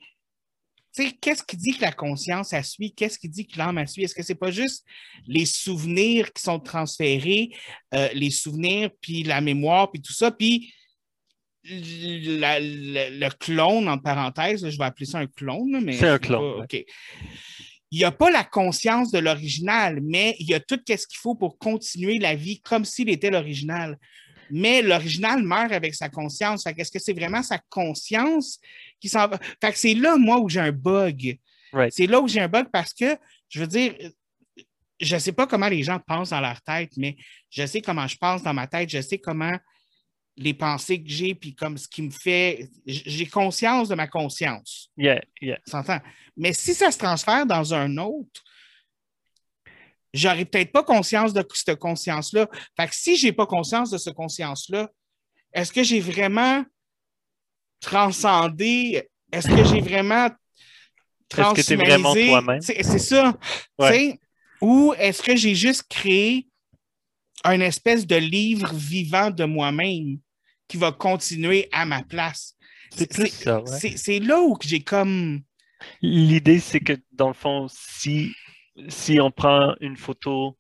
[1.21, 2.93] qu'est-ce qui dit que la conscience a suit?
[2.95, 4.05] Qu'est-ce qui dit que l'âme a suit?
[4.05, 4.85] Est-ce que c'est pas juste
[5.27, 7.51] les souvenirs qui sont transférés,
[7.95, 10.73] euh, les souvenirs, puis la mémoire, puis tout ça, puis
[11.65, 16.19] la- la- le clone, en parenthèse, je vais appeler ça un clone, mais C'est un
[16.19, 16.65] clone, pas.
[16.65, 16.85] OK.
[17.91, 21.19] Il n'y a pas la conscience de l'original, mais il y a tout ce qu'il
[21.19, 23.99] faut pour continuer la vie comme s'il était l'original.
[24.51, 26.63] Mais l'original meurt avec sa conscience.
[26.65, 28.59] Fait que Est-ce que c'est vraiment sa conscience
[29.01, 29.39] qui s'en va?
[29.61, 31.39] Fait que c'est là, moi, où j'ai un bug.
[31.73, 31.93] Right.
[31.93, 33.17] C'est là où j'ai un bug parce que,
[33.49, 33.95] je veux dire,
[35.01, 37.17] je ne sais pas comment les gens pensent dans leur tête, mais
[37.51, 39.59] je sais comment je pense dans ma tête, je sais comment
[40.37, 42.69] les pensées que j'ai, puis comme ce qui me fait.
[42.87, 44.91] J'ai conscience de ma conscience.
[44.97, 45.59] Yeah, yeah.
[45.67, 46.01] s'entend?
[46.37, 48.43] Mais si ça se transfère dans un autre,
[50.15, 52.49] j'aurais peut-être pas conscience de cette conscience-là.
[52.77, 54.89] Fait que si j'ai pas conscience de cette conscience-là,
[55.53, 56.65] est-ce que j'ai vraiment
[57.81, 59.09] transcendé?
[59.31, 60.27] Est-ce que j'ai vraiment
[61.37, 62.27] Est-ce que t'es vraiment transhumanisé?
[62.29, 62.61] toi-même?
[62.63, 63.37] C'est ça.
[63.79, 64.19] Ouais.
[64.61, 66.49] Ou est-ce que j'ai juste créé
[67.43, 70.19] un espèce de livre vivant de moi-même
[70.69, 72.57] qui va continuer à ma place?
[72.97, 74.19] C'est ouais.
[74.21, 75.43] là où j'ai comme.
[76.01, 78.33] L'idée, c'est que dans le fond, si,
[78.89, 80.57] si on prend une photo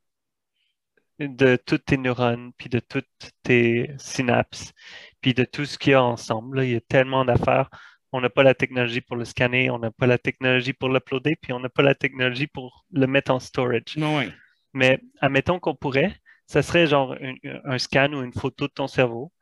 [1.18, 3.06] de toutes tes neurones, puis de toutes
[3.42, 4.72] tes synapses,
[5.20, 7.70] puis de tout ce qu'il y a ensemble, là, il y a tellement d'affaires.
[8.12, 11.36] On n'a pas la technologie pour le scanner, on n'a pas la technologie pour l'uploader,
[11.40, 13.96] puis on n'a pas la technologie pour le mettre en storage.
[13.96, 14.24] Non.
[14.72, 18.86] Mais admettons qu'on pourrait, ça serait genre un, un scan ou une photo de ton
[18.86, 19.32] cerveau.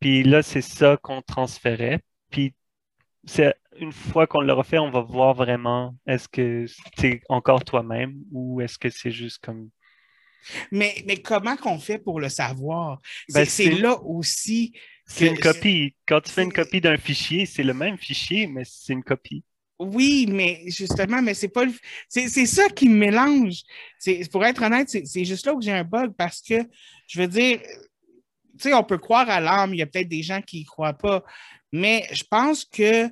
[0.00, 2.00] Puis là, c'est ça qu'on transférait.
[2.30, 2.54] Puis
[3.26, 8.16] c'est une fois qu'on l'aura fait, on va voir vraiment est-ce que c'est encore toi-même
[8.32, 9.70] ou est-ce que c'est juste comme.
[10.70, 13.00] Mais, mais comment qu'on fait pour le savoir?
[13.32, 14.72] Ben, c'est là aussi.
[15.06, 15.94] C'est une copie.
[16.06, 19.42] Quand tu fais une copie d'un fichier, c'est le même fichier, mais c'est une copie.
[19.78, 21.72] Oui, mais justement, mais c'est pas le-
[22.08, 23.62] c'est c'est ça qui me mélange.
[23.98, 26.54] C'est pour être honnête, c'est c'est juste là où j'ai un bug parce que
[27.08, 30.22] je veux dire, tu sais, on peut croire à l'âme, il y a peut-être des
[30.22, 31.24] gens qui y croient pas,
[31.74, 33.10] mais je pense que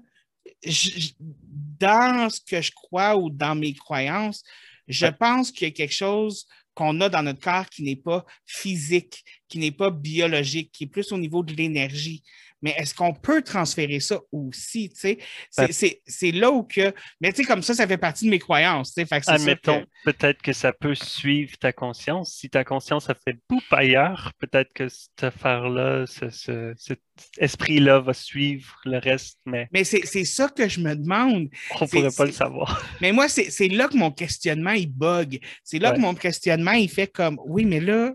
[0.64, 4.44] je- dans ce que je crois ou dans mes croyances,
[4.86, 5.12] je Ouais.
[5.12, 9.24] pense qu'il y a quelque chose qu'on a dans notre corps qui n'est pas physique,
[9.48, 12.22] qui n'est pas biologique, qui est plus au niveau de l'énergie.
[12.62, 15.18] Mais est-ce qu'on peut transférer ça aussi, tu sais?
[15.50, 16.94] C'est- Ben- C'est c'est là où que...
[17.20, 18.94] Mais tu sais, comme ça, ça fait partie de mes croyances.
[18.94, 22.34] Fait que Admettons, que- peut-être que ça peut suivre ta conscience.
[22.36, 27.00] Si ta conscience a fait poup ailleurs, peut-être que cette affaire-là, ce, ce- cet
[27.38, 31.48] esprit-là va suivre le reste, mais Mais c'est ça que je me demande.
[31.80, 32.82] on C'est- pourrait pas le savoir.
[33.00, 35.40] Mais moi, c'est c'est là que mon questionnement, il bug.
[35.64, 35.96] C'est là Ouais.
[35.96, 38.10] que mon questionnement, il fait comme, oui, mais là,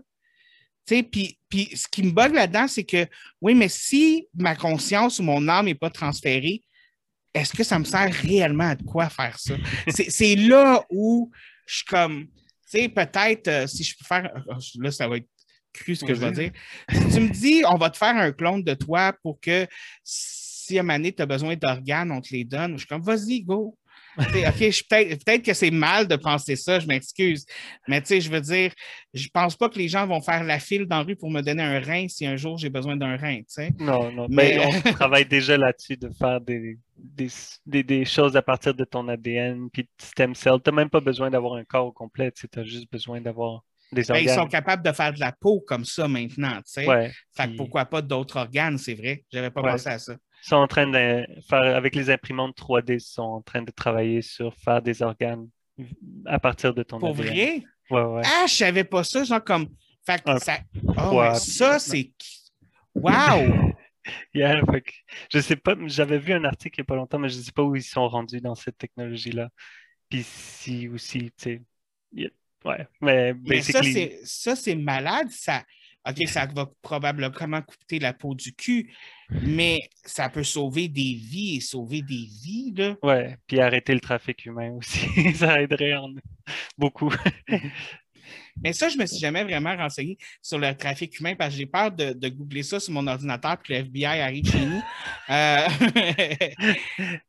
[0.86, 3.06] tu sais, puis, puis ce qui me bug là-dedans, c'est que,
[3.40, 6.62] oui, mais si ma conscience ou mon âme n'est pas transférée,
[7.34, 9.54] est-ce que ça me sert réellement à de quoi faire ça?
[9.88, 11.30] C'est là où
[11.66, 12.32] je suis comme, tu
[12.66, 15.28] sais, peut-être, euh, si je peux faire, euh, là, ça va être
[15.72, 16.50] cru ce que je vais dire.
[16.90, 19.66] Si tu me dis, on va te faire un clone de toi pour que
[20.02, 23.02] si à un moment tu as besoin d'organes, on te les donne, je suis comme,
[23.02, 23.76] vas-y, go.
[24.18, 27.46] Tu sais, OK, je suis peut-être peut que c'est mal de penser ça, je m'excuse.
[27.86, 28.72] Mais tu sais, je veux dire,
[29.14, 31.40] je pense pas que les gens vont faire la file dans la rue pour me
[31.40, 33.70] donner un rein si un jour j'ai besoin d'un rein, tu sais.
[33.78, 37.28] Non, non, Mais- mais on travaille déjà là-dessus de faire des, des,
[37.66, 40.54] des- des choses à partir de ton ADN, puis de stem cell.
[40.64, 43.62] Tu n'as même pas besoin d'avoir un corps au complet, tu as juste besoin d'avoir
[43.92, 46.86] des Ben, ils sont capables de faire de la peau comme ça maintenant, tu sais.
[46.86, 49.24] Ouais, Fait que pourquoi pas d'autres organes, c'est vrai.
[49.32, 49.70] J'avais pas Ouais.
[49.72, 50.14] pensé à ça.
[50.42, 54.22] Sont en train de faire, avec les imprimantes 3D, ils sont en train de travailler
[54.22, 55.48] sur faire des organes
[56.26, 57.26] à partir de ton Pour ADN.
[57.26, 57.62] vrai?
[57.90, 58.22] Ouais, ouais.
[58.24, 59.68] Ah, je savais pas ça, genre comme.
[60.06, 60.58] Fait que ça.
[60.96, 62.12] Oh, mais ça, c'est.
[62.94, 63.74] Wow!
[64.32, 64.90] Yeah, fait que
[65.30, 67.52] je sais pas, j'avais vu un article il y a pas longtemps, mais je sais
[67.52, 69.50] pas où ils sont rendus dans cette technologie-là.
[70.08, 71.62] Puis si aussi, tu sais,
[72.14, 72.30] yeah,
[72.64, 75.28] ouais, mais Mais ça, basically, c'est ça, c'est malade.
[75.30, 75.62] Ça,
[76.08, 78.90] OK, ça va probablement coûter la peau du cul,
[79.30, 82.96] mais ça peut sauver des vies et sauver des vies, là.
[83.02, 86.14] ouais, puis arrêter le trafic humain aussi, ça aiderait en-
[86.78, 87.12] beaucoup.
[88.62, 91.66] Mais ça, je me suis jamais vraiment renseigné sur le trafic humain parce que j'ai
[91.66, 94.82] peur de, de googler ça sur mon ordinateur puis que le FBI arrive chez nous.
[95.30, 95.68] Euh,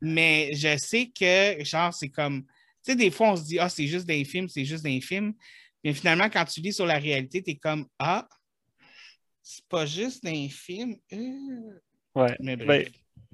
[0.01, 2.47] mais je sais que, genre, c'est comme, tu
[2.83, 5.33] sais, des fois, on se dit, ah, c'est juste des films, c'est juste des films.
[5.83, 8.25] Mais finalement, quand tu lis sur la réalité, tu es comme, ah,
[9.41, 10.97] c'est pas juste des films.
[11.13, 11.80] Euh.
[12.15, 12.86] Ouais, Mais ben,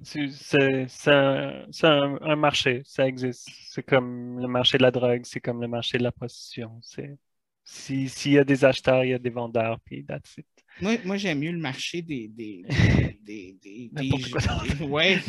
[0.04, 3.50] c'est un, un- un marché, ça existe.
[3.70, 6.80] C'est comme le marché de la drogue, c'est comme le marché de la prostitution.
[6.82, 7.18] C'est
[7.64, 10.46] si- s'il y a des acheteurs, il y a des vendeurs, puis that's it.
[10.82, 12.28] Moi, moi j'aime mieux le marché des.
[12.28, 12.64] des,
[13.24, 15.20] des, des, des- ouais.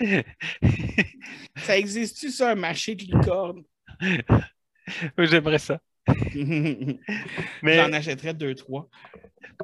[1.56, 3.62] Ça existe-tu, ça, un marché de licorne?
[5.18, 5.78] Oui, J'aimerais ça.
[7.62, 8.88] Mais, J'en achèterais deux, trois.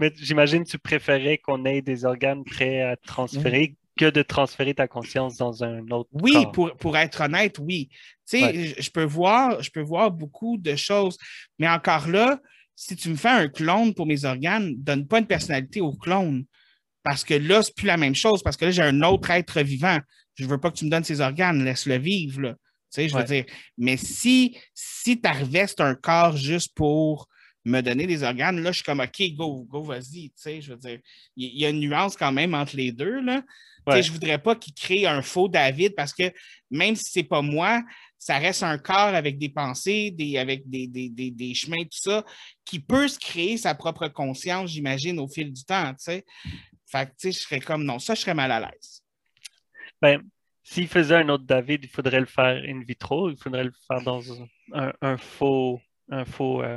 [0.01, 4.75] mais j'imagine que tu préférais qu'on ait des organes prêts à transférer que de transférer
[4.75, 6.53] ta conscience dans un autre Oui, corps.
[6.53, 7.89] pour, pour être honnête, oui.
[7.91, 8.75] Tu sais, Ouais.
[8.79, 11.19] je- peux voir, je peux voir beaucoup de choses,
[11.59, 12.39] mais encore là,
[12.77, 16.45] si tu me fais un clone pour mes organes, donne pas une personnalité au clone.
[17.03, 19.61] Parce que là, c'est plus la même chose, parce que là, j'ai un autre être
[19.63, 19.99] vivant.
[20.37, 22.55] Je veux pas que tu me donnes ses organes, laisse-le vivre, là.
[22.91, 23.43] Tu sais, je veux Ouais.
[23.43, 23.45] dire.
[23.77, 27.29] Mais si, si tu revestes un corps juste pour
[27.65, 30.31] me donner des organes, là, je suis comme OK, go, go, vas-y.
[30.31, 31.01] Tu sais, je veux dire,
[31.37, 33.43] il y, a une nuance quand même entre les deux, là.
[33.43, 34.03] Tu sais, Ouais.
[34.03, 36.31] Je voudrais pas qu'il crée un faux David parce que
[36.71, 37.83] même si c'est pas moi,
[38.19, 41.89] ça reste un corps avec des pensées, des, avec des, des, des, des chemins, tout
[41.93, 42.25] ça,
[42.65, 46.25] qui peut se créer sa propre conscience, j'imagine, au fil du temps, tu sais.
[46.87, 49.03] Fait que, tu sais, je serais comme non, ça, je serais mal à l'aise.
[50.03, 50.23] Ben,
[50.71, 54.03] s'il faisait un autre David, il faudrait le faire in vitro, il faudrait le faire
[54.03, 54.21] dans
[54.75, 56.77] un, un faux, un faux, euh,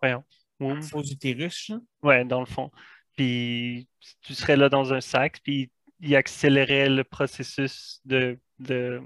[0.00, 0.22] voyons,
[0.60, 0.80] womb.
[0.80, 1.72] Faux utérus.
[2.04, 2.70] Ouais, dans le fond.
[3.16, 3.88] Puis
[4.22, 9.02] tu serais là dans un sac, puis il accélérait le processus de, de,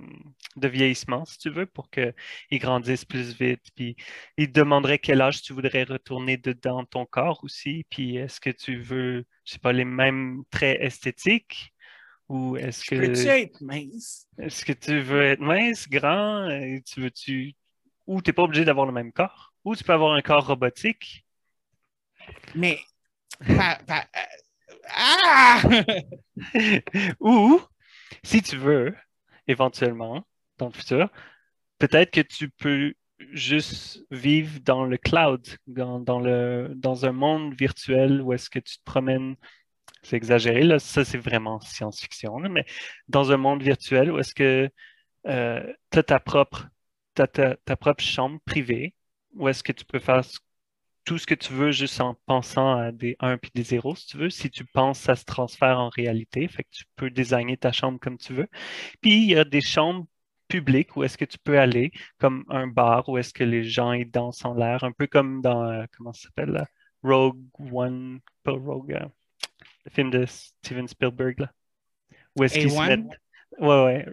[0.57, 2.13] de vieillissement, si tu veux, pour qu'il
[2.53, 3.65] grandisse plus vite.
[3.75, 3.97] Puis
[4.37, 7.87] il te demanderait quel âge tu voudrais retourner dedans ton corps aussi.
[7.89, 11.74] Puis est-ce que tu veux, je sais pas, les mêmes traits esthétiques?
[12.29, 14.27] Ou est-ce peux-tu que, être mince?
[14.39, 16.49] est-ce que tu veux être mince, grand?
[16.49, 17.55] et Tu veux-tu,
[18.07, 19.53] ou tu n'es pas obligé d'avoir le même corps?
[19.65, 21.27] Ou tu peux avoir un corps robotique?
[22.55, 22.79] Mais.
[23.47, 25.63] pa- pa- euh, ah!
[27.21, 27.61] Ou
[28.23, 28.95] Si tu veux,
[29.47, 30.27] éventuellement,
[30.59, 31.11] dans le futur,
[31.79, 32.95] peut-être que tu peux
[33.33, 38.79] juste vivre dans le cloud, dans, le, dans un monde virtuel où est-ce que tu
[38.79, 39.37] te promènes.
[40.05, 42.65] C'est exagéré, ça c'est vraiment science-fiction, mais
[43.09, 44.71] dans un monde virtuel où est-ce que
[45.27, 46.69] euh, tu as ta propre,
[48.01, 48.95] chambre privée,
[49.35, 50.23] où est-ce que tu peux faire
[51.05, 54.07] tout ce que tu veux juste en pensant à des 1 puis des 0, si
[54.07, 54.31] tu veux.
[54.31, 56.49] Si tu penses, ça se transfère en réalité.
[56.49, 58.49] Fait tu peux designer ta chambre comme tu veux.
[59.03, 60.07] Puis, il y a des chambres
[60.49, 63.95] publiques où est-ce que tu peux aller, comme un bar où est-ce que les gens
[64.07, 66.67] dansent en l'air, un peu comme dans, euh, comment ça s'appelle,
[67.03, 69.07] Rogue One, pas Rogue, euh,
[69.85, 71.51] le film de Steven Spielberg, là.
[72.37, 73.19] Où est-ce qu'ils se mettent
[73.61, 74.07] Ouais, ouais.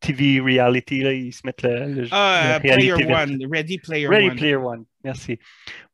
[0.00, 2.06] TV reality, là, ils se mettent le.
[2.10, 4.14] ah, Player One, Ready Player One.
[4.14, 5.38] Ready Player One, merci.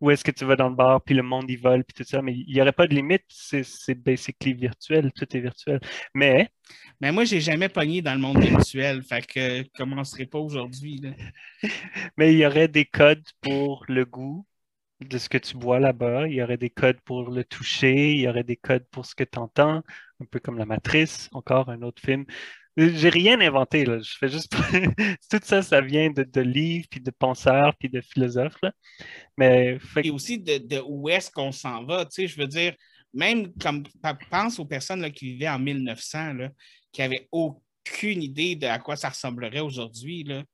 [0.00, 2.08] Où est-ce que tu vas dans le bar, puis le monde y vole, puis tout
[2.08, 5.80] ça, mais il n'y aurait pas de limite, c'est basically virtuel, tout est virtuel.
[6.14, 6.48] Mais.
[7.00, 11.00] Mais moi, j'ai jamais pogné dans le monde virtuel, fait que je commencerai pas aujourd'hui.
[12.16, 14.44] mais il y aurait des codes pour le goût
[15.00, 18.20] de ce que tu bois là-bas, il y aurait des codes pour le toucher, il
[18.20, 19.82] y aurait des codes pour ce que tu entends,
[20.20, 22.24] un peu comme La Matrice, encore un autre film.
[22.76, 23.98] J'ai rien inventé, là.
[24.00, 24.54] Je fais juste.
[25.30, 28.60] Tout ça, ça vient de, livres, puis de penseurs, puis de philosophes.
[29.36, 29.78] Mais.
[30.02, 32.04] Et aussi de, où est-ce qu'on s'en va.
[32.04, 32.74] Tu sais, je veux dire,
[33.12, 33.82] même comme.
[34.30, 36.50] Pense aux personnes là, qui vivaient en 1900, là,
[36.92, 40.22] qui n'avaient aucune idée de à quoi ça ressemblerait aujourd'hui.
[40.22, 40.44] Là.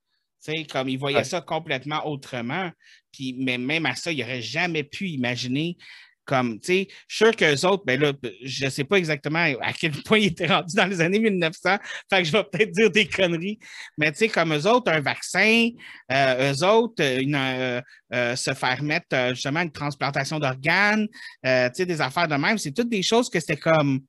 [0.53, 2.71] Sais, comme ils voyaient ça complètement autrement.
[3.13, 5.77] Puis, mais même à ça, ils n'auraient jamais pu imaginer
[6.25, 9.45] comme, tu sais, je suis sûr qu'eux autres, ben là, je ne sais pas exactement
[9.61, 11.77] à quel point ils étaient rendus dans les années 1900,
[12.11, 13.59] fait que je vais peut-être dire des conneries,
[13.99, 15.69] mais tu sais, comme eux autres, un vaccin,
[16.11, 17.81] euh, eux autres, une, euh,
[18.13, 21.07] euh, se faire mettre justement une transplantation d'organes,
[21.45, 24.01] tu sais, des affaires de même, c'est toutes des choses que c'était comme.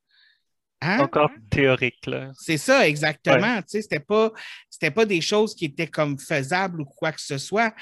[0.81, 0.99] Hein?
[0.99, 2.31] Encore théorique, là.
[2.37, 3.57] C'est ça, exactement.
[3.57, 4.31] Tu sais, c'était pas,
[4.69, 7.73] c'était pas des choses qui étaient comme faisables ou quoi que ce soit.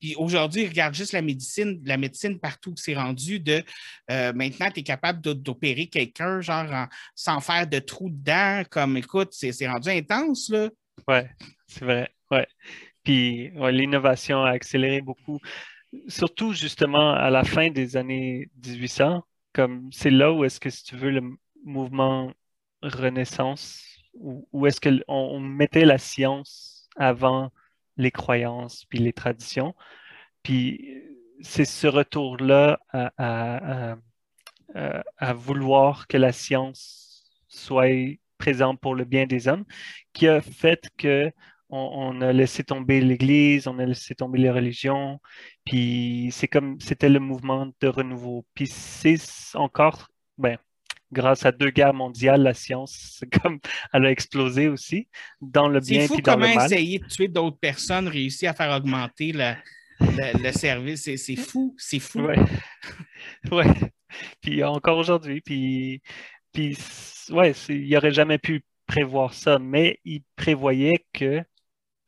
[0.00, 3.64] Puis aujourd'hui, regarde juste la médecine, la médecine partout où c'est rendu de
[4.10, 9.30] euh, maintenant, tu es capable d'opérer quelqu'un, genre sans faire de trou dedans, comme écoute,
[9.32, 10.70] c'est rendu intense, là.
[11.06, 11.18] Oui,
[11.66, 12.10] c'est vrai.
[12.30, 12.46] Ouais.
[13.02, 15.40] Puis l'innovation a accéléré beaucoup,
[16.06, 20.84] surtout justement à la fin des années 1800, comme c'est là où est-ce que, si
[20.84, 21.22] tu veux, le
[21.64, 22.32] mouvement
[22.82, 27.50] Renaissance, où, est-ce qu'on on mettait la science avant
[27.96, 29.74] les croyances puis les traditions?
[30.42, 31.02] Puis
[31.40, 33.96] c'est ce retour-là à,
[35.34, 39.64] vouloir que la science soit présente pour le bien des hommes
[40.12, 41.32] qui a fait que
[41.70, 45.20] on, a laissé tomber l'Église, on a laissé tomber les religions,
[45.64, 48.46] puis c'est comme c'était le mouvement de renouveau.
[48.54, 49.18] Puis c'est
[49.54, 50.58] encore, ben,
[51.12, 53.58] grâce à deux guerres mondiales, la science, comme
[53.92, 55.08] elle a explosé aussi,
[55.40, 56.48] dans le bien et dans le mal.
[56.48, 59.32] C'est fou comment essayer de tuer d'autres personnes réussit à faire augmenter
[60.00, 61.10] le service.
[61.16, 62.20] C'est fou, c'est fou.
[62.20, 62.36] Oui.
[63.50, 63.66] Ouais.
[64.40, 66.02] Puis encore aujourd'hui, puis,
[66.52, 66.76] puis
[67.30, 71.42] ouais, il n'aurait jamais pu prévoir ça, mais il prévoyait que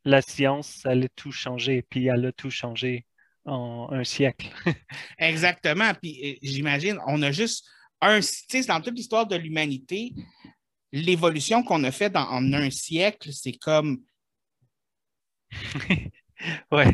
[0.04, 3.04] la science allait tout changer, puis elle a tout changé
[3.44, 4.48] en un siècle.
[5.18, 5.92] Exactement.
[5.94, 7.66] Puis euh, j'imagine, on a juste
[8.00, 8.20] un,
[8.66, 10.12] dans toute l'histoire de l'humanité,
[10.92, 14.02] l'évolution qu'on a faite en un siècle, c'est comme.
[16.72, 16.92] ouais.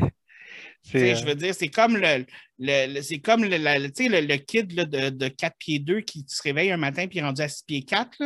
[0.92, 5.56] Je euh, veux dire, c'est comme le, c'est comme le, le, kid de, de 4
[5.58, 8.22] pieds 2 qui se réveille un matin et est rendu à 6 pieds 4.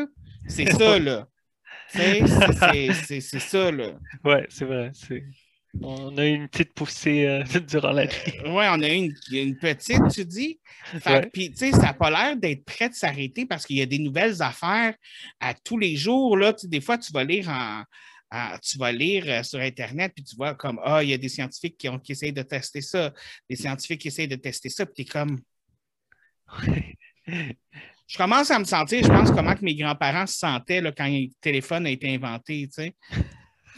[0.47, 1.27] C'est ça, là.
[1.89, 3.99] c'est ça, là.
[4.25, 4.93] Ouais, c'est vrai.
[5.83, 8.41] On a eu une petite poussée euh, durant la nuit.
[8.45, 10.61] Euh, oui, on a eu une, petite, tu dis.
[11.33, 13.87] Puis, tu sais, ça n'a pas l'air d'être prêt de s'arrêter parce qu'il y a
[13.87, 14.95] des nouvelles affaires
[15.39, 16.37] à tous les jours.
[16.37, 16.55] Là.
[16.65, 17.85] des fois, tu vas lire en,
[18.63, 21.29] tu vas lire euh, sur Internet, puis tu vois comme Ah, il y a des
[21.29, 23.13] scientifiques qui, ont, qui essayent de tester ça,
[23.49, 25.41] des scientifiques qui essayent de tester ça, puis tu es comme.
[27.27, 31.07] je commence à me sentir, je pense, comment que mes grands-parents se sentaient là, quand
[31.07, 32.95] le téléphone a été inventé, tu sais.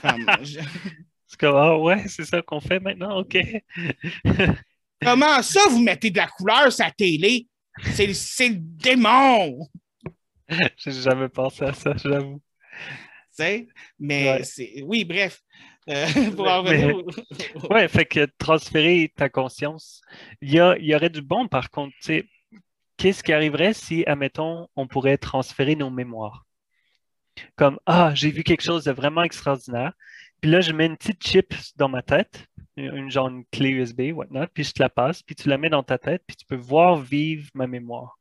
[0.00, 0.26] Comme,
[1.32, 3.38] C'est comme, ah ouais, c'est ça qu'on fait maintenant, OK.
[5.02, 7.46] Comment ça, vous mettez de la couleur sur la télé?
[7.94, 9.66] C'est le démon!
[10.76, 12.42] J'ai jamais pensé à ça, j'avoue.
[12.74, 13.66] Tu sais,
[13.98, 14.82] mais c'est.
[14.82, 15.40] Oui, bref.
[15.88, 16.06] Euh,
[16.36, 16.96] pour en revenir.
[17.70, 20.02] ouais, fait que transférer ta conscience.
[20.42, 22.28] Il y, a, il y aurait du bon, par contre, tu sais.
[22.98, 26.44] Qu'est-ce qui arriverait si, admettons, on pourrait transférer nos mémoires?
[27.56, 29.94] Comme, ah, j'ai vu quelque chose de vraiment extraordinaire.
[30.42, 34.10] Puis là, je mets une petite chip dans ma tête, une genre une clé USB,
[34.12, 36.44] whatnot, puis je te la passe, puis tu la mets dans ta tête, puis tu
[36.44, 38.18] peux voir vivre ma mémoire.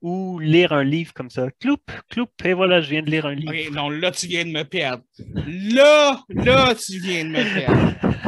[0.00, 1.48] ou lire un livre comme ça.
[1.60, 1.76] Cloup,
[2.10, 3.52] cloup, et voilà, je viens de lire un livre.
[3.52, 5.04] OK, non, là, tu viens de me perdre.
[5.46, 7.92] Là, là, tu viens de me perdre.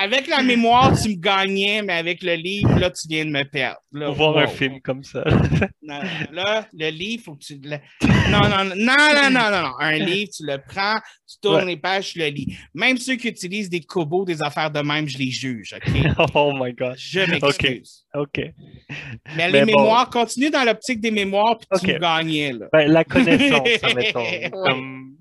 [0.00, 3.42] Avec la mémoire, tu me gagnais, mais avec le livre, là, tu viens de me
[3.42, 3.78] perdre.
[3.92, 5.24] Là, voir un film comme ça.
[5.82, 6.00] Non,
[6.32, 7.78] là, le livre, faut que tu le...
[8.30, 9.72] Non, non, non, non, non, non, non.
[9.80, 10.96] Un livre, tu le prends,
[11.26, 11.64] tu tournes Ouais.
[11.64, 12.56] les pages, tu le lis.
[12.74, 15.92] Même ceux qui utilisent des cobos, des affaires de même, je les juge, OK?
[16.34, 17.08] oh my gosh.
[17.10, 18.04] Je m'excuse.
[18.14, 18.40] OK.
[19.36, 19.66] Mais, les bon.
[19.66, 22.66] mémoires, continue dans l'optique des mémoires, puis tu me gagnais, là.
[22.72, 24.20] Ben, la connaissance, admettons.
[24.20, 24.50] Ouais.
[24.52, 25.16] Comme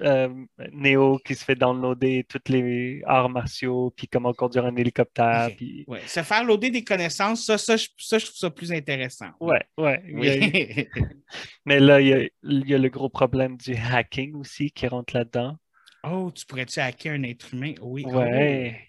[0.00, 0.28] euh,
[0.72, 5.48] Néo qui se fait downloader tous les arts martiaux, puis comment conduire un hélicoptère.
[5.50, 5.56] Ok.
[5.56, 5.84] Puis...
[5.88, 6.00] Ouais.
[6.06, 9.30] Se faire loader des connaissances, ça, ça, je, ça, je trouve ça plus intéressant.
[9.40, 9.96] Ouais, ouais.
[9.96, 10.88] a- Oui.
[11.66, 14.86] Mais là, il y, a, il y a le gros problème du hacking aussi qui
[14.86, 15.56] rentre là-dedans.
[16.04, 17.74] oh, tu pourrais-tu hacker un être humain?
[17.82, 18.04] Oui.
[18.04, 18.80] Ouais,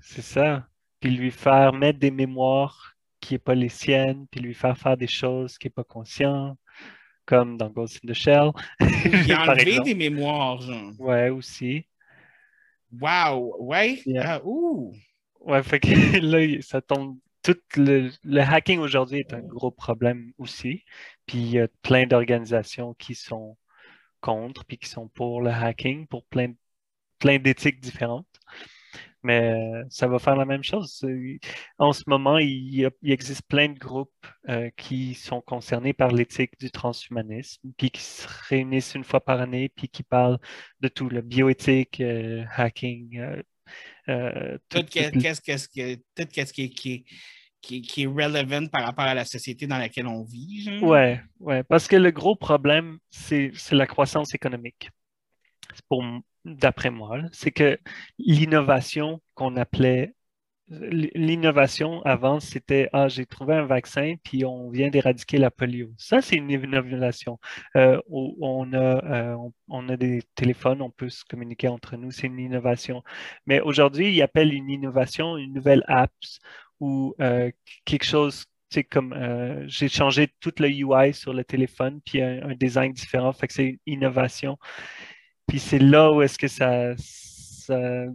[0.00, 0.66] c'est ça.
[1.00, 4.96] Puis lui faire mettre des mémoires qui n'est pas les siennes, puis lui faire faire
[4.96, 6.56] des choses qui n'est pas conscient,
[7.28, 8.52] comme dans Ghost in the Shell.
[8.80, 10.92] Il a enlevé des mémoires, genre.
[10.98, 11.86] Ouais, aussi.
[12.90, 13.54] Wow.
[13.60, 14.00] Ouais.
[14.06, 14.36] Yeah.
[14.36, 14.94] Ah, ouh.
[15.40, 15.88] Ouais, fait que
[16.20, 17.18] là, ça tombe.
[17.42, 20.84] Tout le, le hacking aujourd'hui est un gros problème aussi.
[21.26, 23.56] Puis il y a plein d'organisations qui sont
[24.20, 26.52] contre, puis qui sont pour le hacking, pour plein,
[27.18, 28.26] plein d'éthiques différentes.
[29.22, 31.04] Mais euh, ça va faire la même chose.
[31.78, 36.70] En ce moment, il, existe plein de groupes euh, qui sont concernés par l'éthique du
[36.70, 40.38] transhumanisme, puis qui se réunissent une fois par année, puis qui parlent
[40.80, 43.18] de tout, le bioéthique, euh, hacking,
[44.08, 47.04] euh, Tout tout- que- tout- qu'est-ce qu'est-ce que- tout qu'est-ce qui est, qui, est,
[47.60, 50.62] qui, est- qui est relevant par rapport à la société dans laquelle on vit.
[50.62, 50.82] genre.
[50.90, 54.90] Ouais, ouais, parce que le gros problème, c'est c'est la croissance économique.
[55.88, 56.02] Pour,
[56.48, 57.78] d'après moi, c'est que
[58.18, 60.14] l'innovation qu'on appelait
[60.70, 65.90] l'innovation avant, c'était ah j'ai trouvé un vaccin puis on vient d'éradiquer la polio.
[65.96, 67.38] Ça c'est une innovation.
[67.76, 69.36] Euh, on a euh,
[69.68, 73.02] on, a des téléphones, on peut se communiquer entre nous, c'est une innovation.
[73.46, 76.12] Mais aujourd'hui, ils appellent une innovation une nouvelle app
[76.80, 77.50] ou euh,
[77.84, 79.14] quelque chose c'est comme
[79.66, 83.54] j'ai changé tout le UI sur le téléphone, puis un, un design différent, fait que
[83.54, 84.58] c'est une innovation.
[85.48, 88.06] Puis c'est là où est-ce que ça, ça,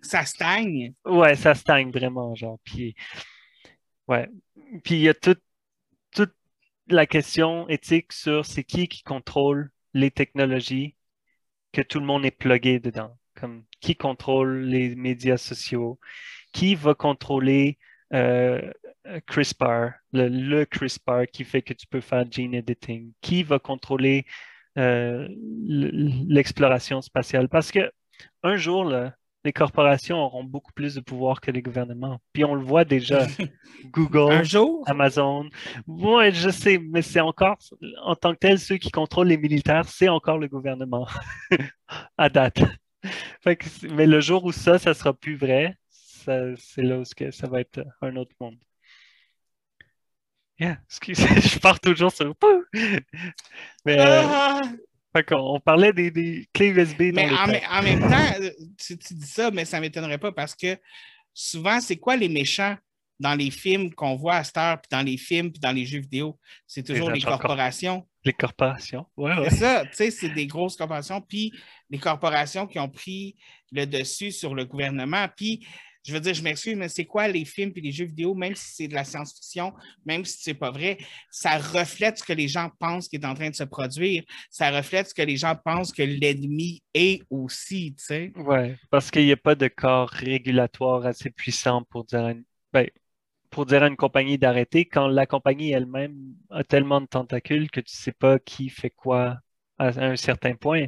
[0.00, 0.94] Ça stagne.
[1.06, 2.58] ouais, ça stagne vraiment, genre.
[2.64, 2.94] Puis,
[4.08, 4.28] ouais.
[4.84, 5.42] Puis il y a toute,
[6.14, 6.34] toute
[6.88, 10.96] la question éthique sur c'est qui qui contrôle les technologies
[11.72, 13.16] que tout le monde est plugué dedans.
[13.34, 15.98] Comme qui contrôle les médias sociaux,
[16.52, 17.78] qui va contrôler
[18.12, 18.72] euh,
[19.26, 24.26] CRISPR, le, le CRISPR qui fait que tu peux faire gene editing, qui va contrôler
[24.78, 25.28] euh,
[25.66, 27.48] l'exploration spatiale.
[27.48, 27.90] Parce que
[28.42, 29.14] un jour, là,
[29.44, 32.20] les corporations auront beaucoup plus de pouvoir que les gouvernements.
[32.32, 33.26] Puis on le voit déjà.
[33.90, 35.48] Google, Un jour, Amazon.
[35.86, 37.58] Ouais, je sais, mais c'est encore,
[38.04, 41.06] en tant que tel, ceux qui contrôlent les militaires, c'est encore le gouvernement
[42.18, 42.62] à date.
[43.40, 47.04] Fait que c'est- mais le jour où ça, ça sera plus vrai, c'est là où
[47.04, 48.56] ça va être un autre monde.
[50.62, 52.34] Yeah, excusez, je pars toujours sur.
[53.84, 54.60] Mais euh, Ah!
[55.14, 59.14] fait qu'on- on parlait des, des clés USB Mais en, même temps, euh, tu, tu
[59.14, 60.78] dis ça, mais ça ne m'étonnerait pas parce que
[61.34, 62.76] souvent, c'est quoi les méchants
[63.18, 65.84] dans les films qu'on voit à cette heure, puis dans les films, puis dans les
[65.84, 66.38] jeux vidéo?
[66.66, 68.06] C'est toujours Les corporations.
[68.24, 69.06] Les corporations.
[69.16, 69.50] Ouais, ouais.
[69.50, 71.52] C'est ça, tu sais, c'est des grosses corporations, puis
[71.90, 73.34] les corporations qui ont pris
[73.72, 75.26] le dessus sur le gouvernement.
[75.36, 75.66] Puis,
[76.04, 78.54] je veux dire, je m'excuse, mais c'est quoi les films et les jeux vidéo, même
[78.54, 79.72] si c'est de la science-fiction,
[80.04, 80.98] même si c'est pas vrai,
[81.30, 84.24] ça reflète ce que les gens pensent qui est en train de se produire.
[84.50, 88.32] Ça reflète ce que les gens pensent que l'ennemi est aussi, tu sais.
[88.36, 92.34] Ouais, parce qu'il n'y a pas de corps régulatoire assez puissant pour dire
[92.72, 92.88] ben,
[93.50, 96.16] pour dire à une compagnie d'arrêter quand la compagnie elle-même
[96.50, 99.38] a tellement de tentacules que tu ne sais pas qui fait quoi
[99.78, 100.86] à un certain point.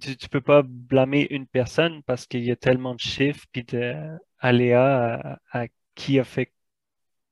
[0.00, 3.64] Tu ne peux pas blâmer une personne parce qu'il y a tellement de chiffres puis
[3.64, 6.52] d'aléas à, à qui a fait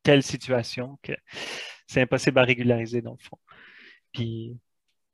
[0.03, 1.13] telle situation que
[1.87, 3.39] c'est impossible à régulariser dans le fond.
[4.13, 4.57] Puis,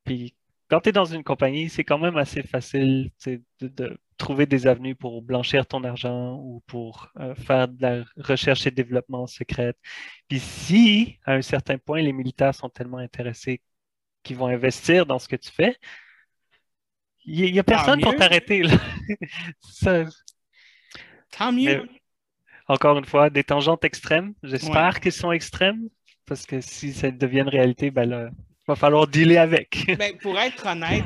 [0.04, 0.34] puis
[0.68, 4.66] quand tu es dans une compagnie, c'est quand même assez facile de, de trouver des
[4.66, 9.76] avenues pour blanchir ton argent ou pour euh, faire de la recherche et développement secrète.
[10.28, 13.62] Puis si, à un certain point, les militaires sont tellement intéressés
[14.22, 15.76] qu'ils vont investir dans ce que tu fais,
[17.24, 18.62] il n'y a personne pour t'arrêter.
[19.60, 20.04] Ça-
[21.36, 21.82] Tant mieux.
[21.84, 21.98] Mais-
[22.68, 24.34] encore une fois, des tangentes extrêmes.
[24.42, 25.88] J'espère qu'elles sont extrêmes,
[26.26, 29.84] parce que si ça devient une réalité, ben là, il va falloir dealer avec.
[29.98, 31.04] Ben, pour être honnête,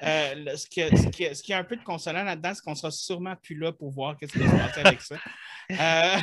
[0.00, 2.76] Euh, ce, que- ce qui, ce qui est un peu de consolant là-dedans, c'est qu'on
[2.76, 5.16] sera sûrement plus là pour voir qu'est-ce qui va se passer avec ça.
[5.70, 6.16] Euh,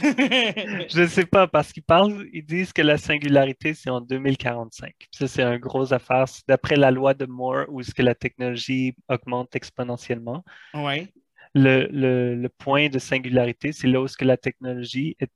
[0.89, 4.91] Je ne sais pas, parce qu'ils parlent, ils disent que la singularité, c'est en 2045.
[5.11, 6.25] Ça, c'est un gros affaire.
[6.47, 10.43] D'après la loi de Moore, où est-ce que la technologie augmente exponentiellement,
[10.73, 11.13] ouais.
[11.55, 15.31] Le, le- le point de singularité, c'est là où est-ce que la technologie est-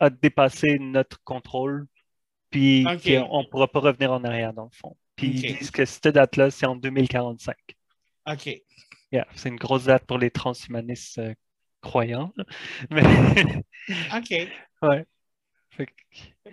[0.00, 1.86] a dépassé notre contrôle,
[2.50, 2.84] puis
[3.28, 4.96] qu'on ne pourra pas revenir en arrière, dans le fond.
[5.16, 7.56] Puis ils disent que cette date-là, c'est en 2045.
[8.26, 8.62] OK.
[9.12, 11.34] Yeah, c'est une grosse date pour les transhumanistes euh,
[11.80, 12.32] croyants.
[12.90, 13.02] Mais,
[14.16, 14.48] OK.
[14.82, 15.06] ouais.
[15.76, 15.92] Fait que-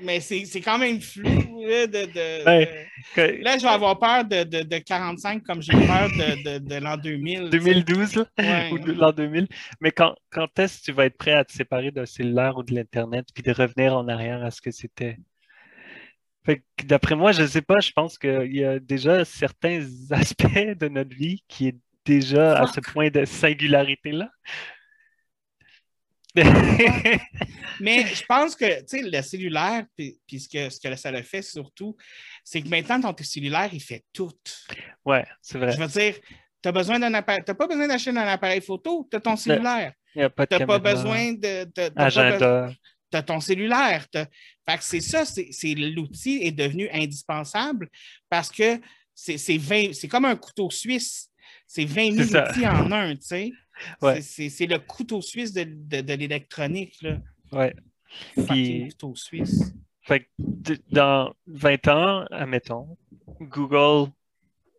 [0.01, 2.65] Mais c'est quand même flou là, de, de- Ouais.
[2.65, 6.09] de- que- Là, je vais avoir peur de, de, de 45 comme j'ai eu peur
[6.09, 7.38] de, l'an 2000.
[7.39, 7.49] tu sais.
[7.63, 8.69] 2012 là, Ouais.
[8.71, 9.47] ou de l'an 2000.
[9.80, 12.63] Mais quand, quand est-ce que tu vas être prêt à te séparer d'un cellulaire ou
[12.63, 15.17] de l'Internet puis de revenir en arrière à ce que c'était?
[16.84, 19.80] D'après moi, je ne sais pas, je pense qu'il y a déjà certains
[20.11, 24.30] aspects de notre vie qui est déjà à ce point de singularité-là.
[27.79, 31.41] Mais je pense que, le cellulaire, puis, puis ce, que, ce que ça le fait
[31.41, 31.95] surtout,
[32.43, 34.34] c'est que maintenant, ton cellulaire, il fait tout.
[35.05, 35.71] Ouais, c'est vrai.
[35.73, 36.15] Je veux dire,
[36.63, 39.93] tu besoin d'un appareil, t'as pas besoin d'acheter un appareil photo, tu as ton cellulaire.
[40.13, 41.67] Tu n'as pas besoin de.
[41.95, 42.71] agenda.
[43.11, 44.05] tu as ton cellulaire.
[44.13, 47.89] Fait que c'est ça, c'est l'outil est devenu indispensable
[48.29, 48.79] parce que
[49.13, 51.29] c'est c'est 20 c'est comme un couteau suisse.
[51.76, 52.49] C'est 20 000 C'est ça.
[52.51, 53.51] outils en un, tu sais.
[54.01, 54.21] Ouais.
[54.21, 57.17] C'est- le couteau suisse de, de, de l'électronique, là.
[57.51, 57.74] Ouais.
[58.47, 59.74] Puis- couteau suisse.
[60.03, 62.95] Fait que dans 20 ans, admettons,
[63.41, 64.11] Google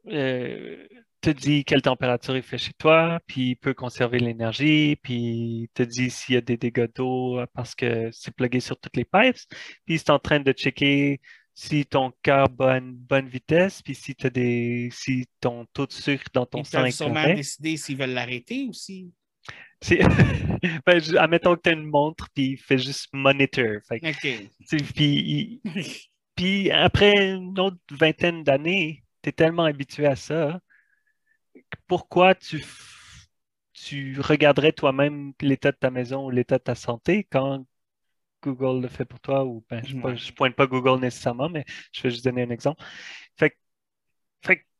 [0.07, 0.87] euh,
[1.21, 5.15] te dit quelle température il fait chez toi, puis il peut conserver l'énergie, puis
[5.65, 8.97] il te dit s'il y a des dégâts d'eau parce que c'est plugué sur toutes
[8.97, 9.37] les pipes,
[9.87, 11.21] puis c'est en train de checker
[11.55, 16.27] si ton cœur une bonne vitesse, puis si, t'as des, si ton taux de sucre
[16.33, 17.37] dans ton Ils sang peuvent est sûrement correct.
[17.37, 19.13] décider s'ils veulent l'arrêter aussi.
[19.81, 19.99] C'est-
[20.87, 23.81] ben, je- admettons que tu as une montre, puis il fait juste monitor.
[23.89, 24.07] Fait que,
[24.69, 25.61] tu puis il-
[26.35, 30.59] Puis après une autre vingtaine d'années, tu es tellement habitué à ça.
[31.87, 32.65] Pourquoi tu,
[33.73, 37.65] tu regarderais toi-même l'état de ta maison ou l'état de ta santé quand
[38.45, 39.45] Google le fait pour toi?
[39.45, 42.83] Ou ben, je ne pointe pas Google nécessairement, mais je vais juste donner un exemple.
[43.37, 43.57] Fait,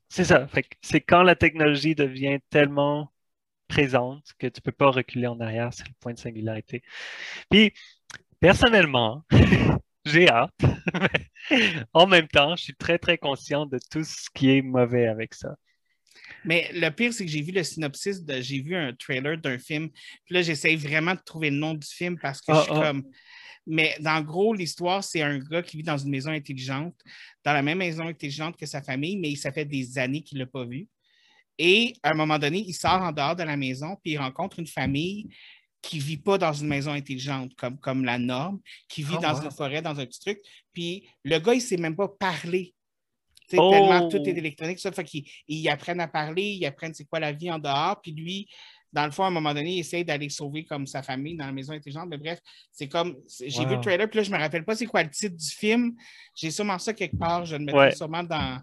[0.09, 0.47] c'est ça.
[0.47, 3.13] Fait c'est quand la technologie devient tellement
[3.67, 6.83] présente que tu ne peux pas reculer en arrière, c'est le point de singularité.
[7.51, 7.73] Puis,
[8.39, 9.25] personnellement,
[10.05, 10.55] j'ai hâte.
[11.93, 15.35] en même temps, je suis très, très conscient de tout ce qui est mauvais avec
[15.35, 15.57] ça.
[16.45, 19.59] Mais le pire, c'est que j'ai vu le synopsis, de, j'ai vu un trailer d'un
[19.59, 19.91] film.
[19.91, 22.73] Puis là, j'essaye vraiment de trouver le nom du film parce que Ah, je suis
[22.73, 22.83] ah.
[22.83, 23.05] comme.
[23.67, 26.95] Mais dans le gros, l'histoire, c'est un gars qui vit dans une maison intelligente,
[27.45, 30.45] dans la même maison intelligente que sa famille, mais ça fait des années qu'il ne
[30.45, 30.89] l'a pas vu.
[31.59, 34.59] Et à un moment donné, il sort en dehors de la maison, puis il rencontre
[34.59, 35.29] une famille
[35.81, 39.21] qui ne vit pas dans une maison intelligente comme, comme la norme, qui vit Oh,
[39.21, 39.45] dans wow.
[39.45, 40.41] une forêt, dans un petit truc.
[40.73, 42.75] Puis le gars, il ne sait même pas parler.
[43.57, 43.71] Oh!
[43.71, 47.21] Tellement tout est électronique, ça fait qu'ils ils apprennent à parler, ils apprennent c'est quoi
[47.21, 48.01] la vie en dehors.
[48.01, 48.49] Puis lui,
[48.95, 51.47] dans le fond, à un moment donné, il essaie d'aller sauver comme sa famille dans
[51.47, 52.09] la maison intelligente.
[52.09, 52.39] Mais bref,
[52.73, 53.17] c'est comme.
[53.45, 53.69] J'ai Wow.
[53.69, 55.51] vu le trailer, puis là, je ne me rappelle pas c'est quoi le titre du
[55.51, 55.93] film.
[56.37, 57.45] J'ai sûrement ça quelque part.
[57.45, 57.95] Je le mettrai Ouais.
[57.95, 58.61] sûrement dans.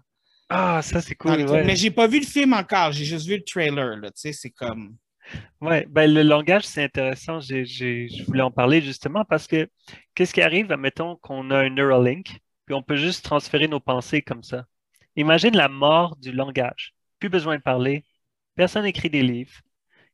[0.48, 1.36] Ah, ça, c'est cool.
[1.36, 1.64] les ouais.
[1.64, 3.96] Mais j'ai pas vu le film encore, j'ai juste vu le trailer.
[3.96, 4.96] Là, tu sais, c'est comme.
[5.60, 7.40] Ouais, ben le langage, c'est intéressant.
[7.40, 9.68] Je voulais en parler justement parce que
[10.14, 14.20] qu'est-ce qui arrive, admettons qu'on a un Neuralink, puis on peut juste transférer nos pensées
[14.20, 14.64] comme ça.
[15.16, 16.92] Imagine la mort du langage.
[17.20, 18.04] Plus besoin de parler.
[18.56, 19.52] Personne n'écrit des livres.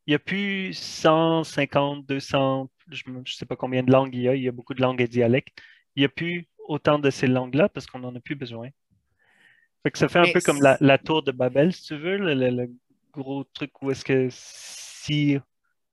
[0.09, 4.29] Il n'y a plus 150, 200, je ne sais pas combien de langues il y
[4.29, 4.35] a.
[4.35, 5.57] Il y a beaucoup de langues et dialectes.
[5.95, 8.71] Il n'y a plus autant de ces langues-là parce qu'on n'en a plus besoin.
[9.83, 11.97] Fait que ça fait un Mais peu comme la, la tour de Babel, si tu
[11.97, 12.71] veux, le, le- le
[13.13, 15.39] gros truc où est-ce que si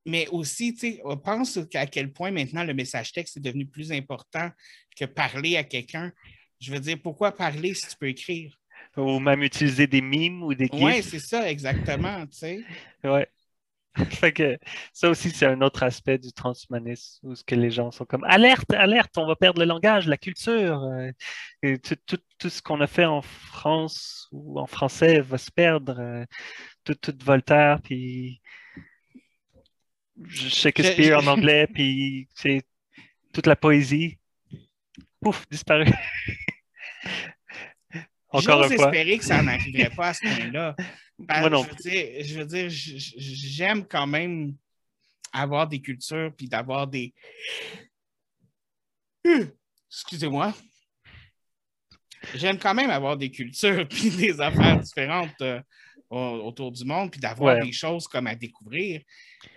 [0.05, 3.65] Mais aussi, tu sais, on pense à quel point maintenant le message texte est devenu
[3.65, 4.51] plus important
[4.95, 6.11] que parler à quelqu'un.
[6.59, 8.55] Je veux dire, pourquoi parler si tu peux écrire?
[8.97, 12.25] ou même utiliser des mimes ou des Oui, c'est ça, exactement.
[12.27, 12.67] Tu sais.
[13.03, 13.27] Ouais.
[14.11, 14.57] Fait que
[14.93, 18.23] ça aussi, c'est un autre aspect du transhumanisme où ce que les gens sont comme
[18.25, 20.83] alerte, alerte, on va perdre le langage, la culture.
[20.83, 21.11] euh,
[21.63, 25.49] et tout, tout- tout ce qu'on a fait en France ou en français va se
[25.51, 25.95] perdre.
[25.99, 26.25] euh,
[26.83, 28.41] tout, tout Voltaire, puis
[30.27, 32.63] Shakespeare en anglais, puis c'est
[33.33, 34.17] toute la poésie.
[35.21, 35.85] Pouf, disparu.
[38.29, 38.87] Encore J'ose une fois.
[38.91, 40.75] espérer que ça n'arriverait pas à ce point-là.
[41.27, 44.55] Parce- Moi non je veux dire, je veux dire, j'aime quand même
[45.31, 47.13] avoir des cultures puis d'avoir des.
[49.27, 49.45] Euh,
[49.89, 50.53] Excusez-moi.
[52.35, 55.41] J'aime quand même avoir des cultures puis des affaires différentes.
[55.41, 55.61] euh,
[56.11, 57.65] autour du monde, puis d'avoir Ouais.
[57.65, 59.01] des choses comme à découvrir.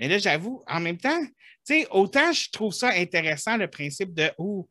[0.01, 1.31] Mais là, j'avoue, en même temps, tu
[1.63, 4.67] sais, autant je trouve ça intéressant, le principe de oh,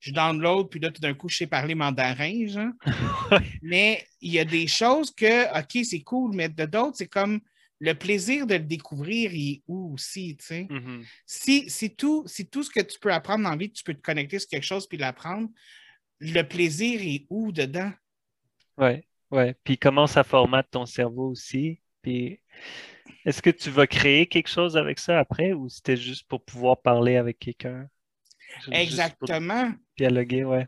[0.00, 2.72] je download, puis là, tout d'un coup, je sais parler mandarin, genre.
[3.62, 7.40] Mais il y a des choses que, OK, c'est cool, mais de d'autres, c'est comme
[7.80, 10.66] le plaisir de le découvrir, il est où aussi, tu sais?
[10.68, 11.04] Mhm.
[11.26, 13.94] si, si, tout, si tout ce que tu peux apprendre dans la vie, tu peux
[13.94, 15.48] te connecter sur quelque chose puis l'apprendre,
[16.18, 17.90] le plaisir est où dedans?
[18.76, 19.54] Ouais, ouais.
[19.64, 21.80] Puis comment ça formate ton cerveau aussi?
[22.02, 22.40] Puis
[23.24, 26.80] est-ce que tu vas créer quelque chose avec ça après ou c'était juste pour pouvoir
[26.80, 27.88] parler avec quelqu'un?
[28.64, 29.72] Pour Exactement.
[30.00, 30.66] Dialoguer, ouais.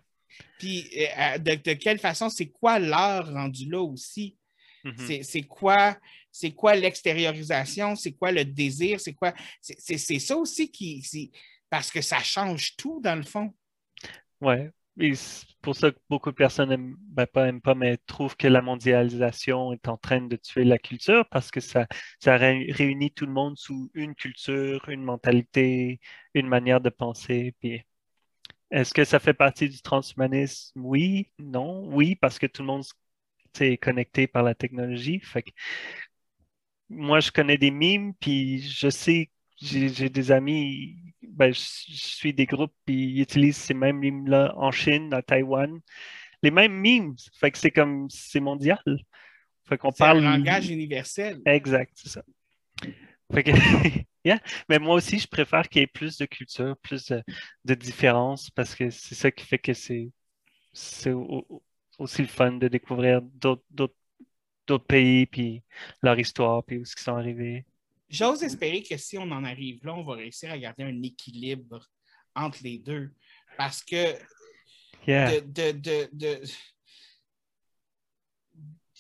[0.59, 4.37] Puis euh, de, de quelle façon, c'est quoi l'art rendu là aussi?
[4.85, 4.95] Mhm.
[4.99, 5.97] C'est- C'est quoi,
[6.31, 7.95] c'est quoi l'extériorisation?
[7.97, 9.01] C'est quoi le désir?
[9.01, 9.33] C'est quoi?
[9.61, 11.03] c'est- C'est c'est ça aussi qui.
[11.03, 11.31] c'est-
[11.71, 13.55] Parce que ça change tout dans le fond.
[14.41, 14.71] Ouais.
[15.01, 18.37] Et c'est pour ça que beaucoup de personnes aiment, ben pas aiment pas, mais trouvent
[18.37, 21.87] que la mondialisation est en train de tuer la culture parce que ça,
[22.21, 25.99] ça ré- réunit tout le monde sous une culture, une mentalité,
[26.35, 27.55] une manière de penser.
[27.61, 27.83] Puis
[28.73, 30.81] est-ce que ça fait partie du transhumanisme?
[30.85, 32.85] Oui, non, oui, parce que tout le monde
[33.61, 35.21] est connecté par la technologie.
[35.21, 35.51] Fait que
[36.89, 41.95] moi, je connais des mimes, puis je sais, j'ai j'ai des amis, ben, je, je
[41.95, 45.81] suis des groupes, puis ils utilisent ces mêmes mimes-là en Chine, à Taïwan.
[46.43, 47.17] Les mêmes.
[47.35, 48.81] Fait que c'est comme, c'est mondial.
[49.69, 50.23] Fait qu'on C'est un parle.
[50.23, 51.41] langage universel.
[51.47, 52.23] Exact, c'est ça.
[53.33, 53.53] Fait que,
[54.25, 54.41] yeah.
[54.69, 57.23] Mais moi aussi, je préfère qu'il y ait plus de culture, plus de,
[57.65, 60.11] de différence, parce que c'est ça qui fait que c'est
[60.73, 61.63] c'est au- au-
[61.99, 63.95] aussi le fun de découvrir d'autres d'autres
[64.67, 65.63] d'autres pays, puis
[66.03, 67.65] leur histoire, puis où ils sont arrivés.
[68.09, 71.87] J'ose espérer que si on en arrive là, on va réussir à garder un équilibre
[72.35, 73.11] entre les deux.
[73.57, 74.15] Parce que
[75.07, 75.41] Yeah.
[75.41, 75.73] de.
[75.73, 76.43] de, de, de-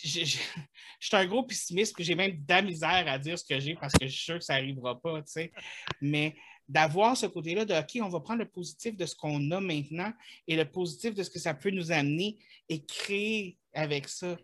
[0.08, 3.58] je, suis un gros pessimiste, puis j'ai même de la misère à dire ce que
[3.60, 5.52] j'ai parce que je suis sûr que ça n'arrivera pas, tu sais.
[6.00, 6.34] Mais
[6.68, 10.12] d'avoir ce côté-là de OK, on va prendre le positif de ce qu'on a maintenant
[10.48, 12.38] et le positif de ce que ça peut nous amener
[12.68, 14.36] et créer avec ça.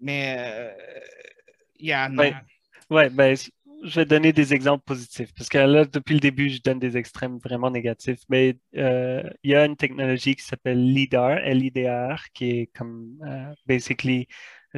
[0.00, 0.74] Mais
[1.76, 2.10] il y a.
[2.10, 2.34] Ouais.
[2.90, 3.34] Ouais, ben,
[3.82, 6.96] je vais donner des exemples positifs parce que là, depuis le début, je donne des
[6.96, 8.20] extrêmes vraiment négatifs.
[8.28, 13.54] Mais euh, il y a une technologie qui s'appelle LIDAR, L-I-D-A-R, qui est comme, euh,
[13.66, 14.26] basically,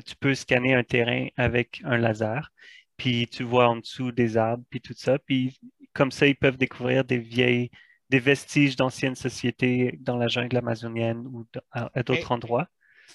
[0.05, 2.51] tu peux scanner un terrain avec un laser,
[2.97, 5.19] puis tu vois en dessous des arbres, puis tout ça.
[5.19, 5.59] Puis
[5.93, 7.71] comme ça, ils peuvent découvrir des vieilles,
[8.11, 12.69] des vestiges d'anciennes sociétés dans la jungle amazonienne ou à, à d'autres endroits.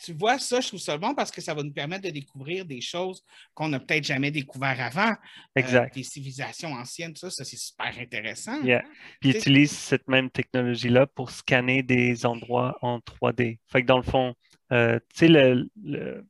[0.03, 2.65] tu vois, ça, je trouve ça bon parce que ça va nous permettre de découvrir
[2.65, 3.23] des choses
[3.53, 5.11] qu'on n'a peut-être jamais découvert avant.
[5.11, 5.15] Euh,
[5.55, 5.93] Exact.
[5.93, 8.61] des civilisations anciennes, ça, ça c'est super intéressant.
[8.63, 8.83] Yeah.
[9.19, 13.59] Puis ils utilisent cette même technologie-là pour scanner des endroits en 3D.
[13.67, 14.33] Fait que dans le fond,
[14.71, 16.25] euh, tu sais, le, le-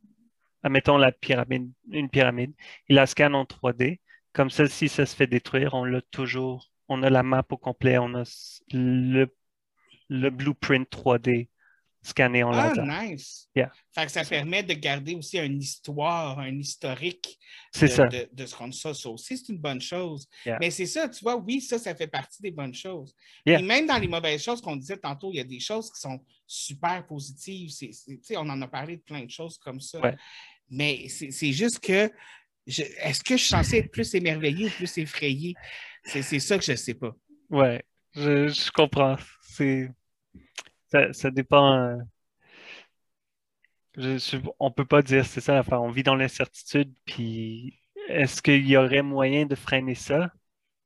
[0.64, 2.54] admettons la pyramide, une pyramide,
[2.90, 4.02] il la scanne en 3D.
[4.34, 7.58] Comme ça, si ça se fait détruire, on l'a toujours, on a la map au
[7.58, 8.24] complet, on a
[8.72, 9.28] le,
[10.10, 11.50] le blueprint 3D
[12.04, 12.86] scanné en Ah, laser.
[12.86, 13.48] nice.
[13.56, 13.72] Yeah.
[13.94, 17.38] Fait que ça permet de garder aussi une histoire, un historique
[17.80, 18.08] de, ça.
[18.08, 18.94] de, de ce qu'on ça.
[18.94, 20.28] Ça aussi, c'est une bonne chose.
[20.46, 20.58] Yeah.
[20.60, 23.14] Mais c'est ça, tu vois, oui, ça, ça fait partie des bonnes choses.
[23.46, 23.60] Yeah.
[23.60, 26.00] Et même dans les mauvaises choses qu'on disait tantôt, il y a des choses qui
[26.00, 27.72] sont super positives.
[28.32, 30.00] On en a parlé de plein de choses comme ça.
[30.02, 30.16] Ouais.
[30.70, 32.10] Mais c'est juste que
[32.68, 35.54] est-ce que je suis censé être plus émerveillé ou plus effrayé?
[36.06, 37.12] C'est c'est ça que je ne sais pas.
[37.50, 37.84] Ouais,
[38.16, 39.18] je, je comprends.
[39.42, 39.90] C'est,
[41.14, 41.74] ça, dépend.
[41.76, 41.98] euh,
[43.98, 45.82] je, je- on peut pas dire, c'est ça l'affaire.
[45.82, 47.80] On vit dans l'incertitude, puis
[48.10, 50.32] est-ce qu'il y aurait moyen de freiner ça?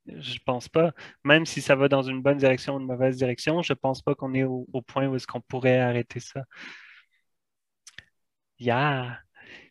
[0.07, 0.93] Je pense pas.
[1.25, 4.15] Même si ça va dans une bonne direction ou une mauvaise direction, je pense pas
[4.15, 6.43] qu'on est au, au point où est-ce qu'on pourrait arrêter ça.
[8.59, 9.19] Yeah.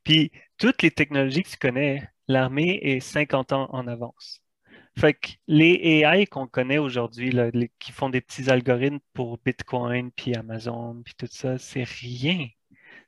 [0.04, 4.43] Puis toutes les technologies que tu connais, l'armée est 50 ans en avance.
[4.96, 7.32] Fait que les AI qu'on connaît aujourd'hui,
[7.78, 12.48] qui font des petits algorithmes pour Bitcoin, puis Amazon, puis tout ça, c'est rien.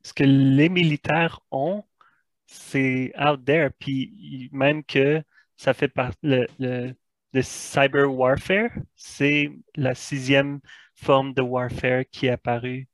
[0.02, 1.84] Ce que les militaires ont,
[2.46, 3.70] c'est out there.
[3.78, 5.22] Puis même que
[5.56, 6.94] ça fait partie, le,
[7.32, 10.60] le cyber warfare, c'est la sixième
[10.94, 12.88] forme de warfare qui est apparue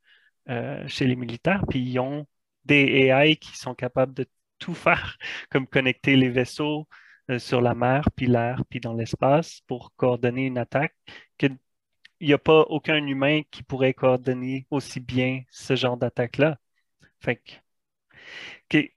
[0.48, 1.64] euh, chez les militaires.
[1.70, 2.26] Puis ils ont
[2.64, 4.26] des AI qui sont capables de
[4.58, 5.16] tout faire,
[5.50, 6.88] comme connecter les vaisseaux
[7.30, 10.94] euh, sur la mer, puis l'air, puis dans l'espace pour coordonner une attaque,
[11.38, 11.46] que
[12.20, 16.58] il n'y a pas aucun humain qui pourrait coordonner aussi bien ce genre d'attaque-là.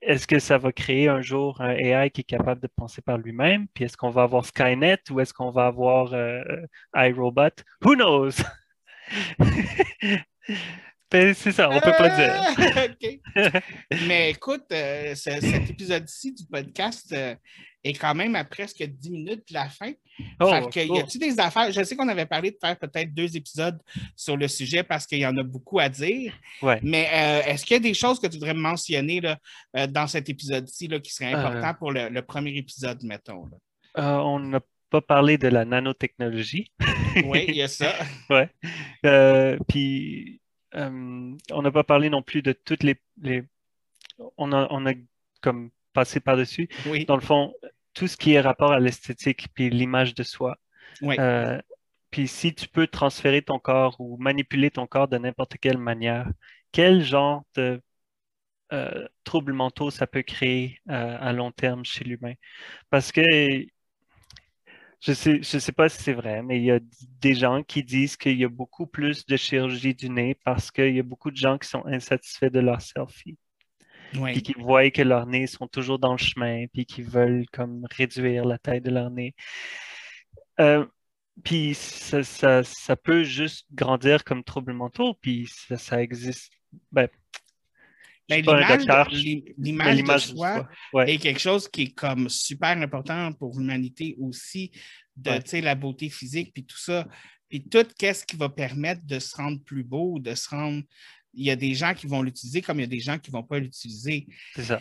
[0.02, 3.18] Est-ce que ça va créer un jour un AI qui est capable de penser par
[3.18, 3.68] lui-même?
[3.74, 6.44] Puis est-ce qu'on va avoir Skynet ou est-ce qu'on va avoir euh,
[6.96, 7.52] iRobot?
[7.84, 8.36] Who knows?
[11.12, 12.34] Ben, c'est ça, on peut pas dire.
[13.36, 13.60] Ah.
[14.08, 17.36] Mais écoute, euh, ce- cet épisode-ci du podcast euh,
[17.84, 19.92] est quand même à presque 10 minutes de la fin.
[20.40, 21.00] Oh, Fait que, y cool.
[21.00, 21.72] a-tu des affaires?
[21.72, 23.78] Je sais qu'on avait parlé de faire peut-être deux épisodes
[24.16, 26.34] sur le sujet parce qu'il y en a beaucoup à dire.
[26.62, 26.80] Ouais.
[26.82, 29.38] Mais euh, est-ce qu'il y a des choses que tu voudrais mentionner là,
[29.88, 33.46] dans cet épisode-ci là, qui seraient importants pour le, le premier épisode, mettons?
[33.46, 34.24] là?
[34.24, 36.72] On n'a pas parlé de la nanotechnologie.
[37.26, 37.94] Oui, il y a ça.
[38.30, 38.50] Ouais.
[39.68, 40.42] Puis,
[40.76, 43.44] on n'a pas parlé non plus de toutes les, les...
[44.38, 44.94] On a, on a
[45.42, 46.68] comme passé par-dessus.
[46.88, 47.54] Oui, Dans le fond,
[47.94, 50.58] tout ce qui est rapport à l'esthétique puis l'image de soi.
[51.02, 51.16] oui.
[51.20, 51.60] Euh,
[52.12, 56.30] puis si tu peux transférer ton corps ou manipuler ton corps de n'importe quelle manière,
[56.72, 57.82] quel genre de
[58.72, 62.36] euh, troubles mentaux ça peut créer euh, à long terme chez l'humain?
[62.90, 63.22] Parce que
[65.06, 66.80] je sais, je sais pas si c'est vrai, mais il y a
[67.22, 70.96] des gens qui disent qu'il y a beaucoup plus de chirurgie du nez parce qu'il
[70.96, 73.38] y a beaucoup de gens qui sont insatisfaits de leur selfie
[74.16, 74.34] oui.
[74.34, 77.86] puis qui voient que leurs nez sont toujours dans le chemin, puis qui veulent comme
[77.92, 79.36] réduire la taille de leur nez.
[80.60, 80.86] Euh,
[81.44, 86.52] puis ça, ça, ça peut juste grandir comme troubles mentaux, puis ça, ça existe.
[86.92, 87.08] Ben,
[88.28, 88.44] Ben,
[89.58, 90.68] l'image de- soi.
[90.94, 94.72] Ouais, est quelque chose qui est comme super important pour l'humanité aussi,
[95.16, 95.42] de Ouais.
[95.44, 97.08] tu sais, la beauté physique, puis tout ça.
[97.50, 100.82] Puis tout, qu'est-ce qui va permettre de se rendre plus beau, de se rendre.
[101.34, 103.30] Il y a des gens qui vont l'utiliser comme il y a des gens qui
[103.30, 104.26] ne vont pas l'utiliser.
[104.56, 104.80] c'est ça.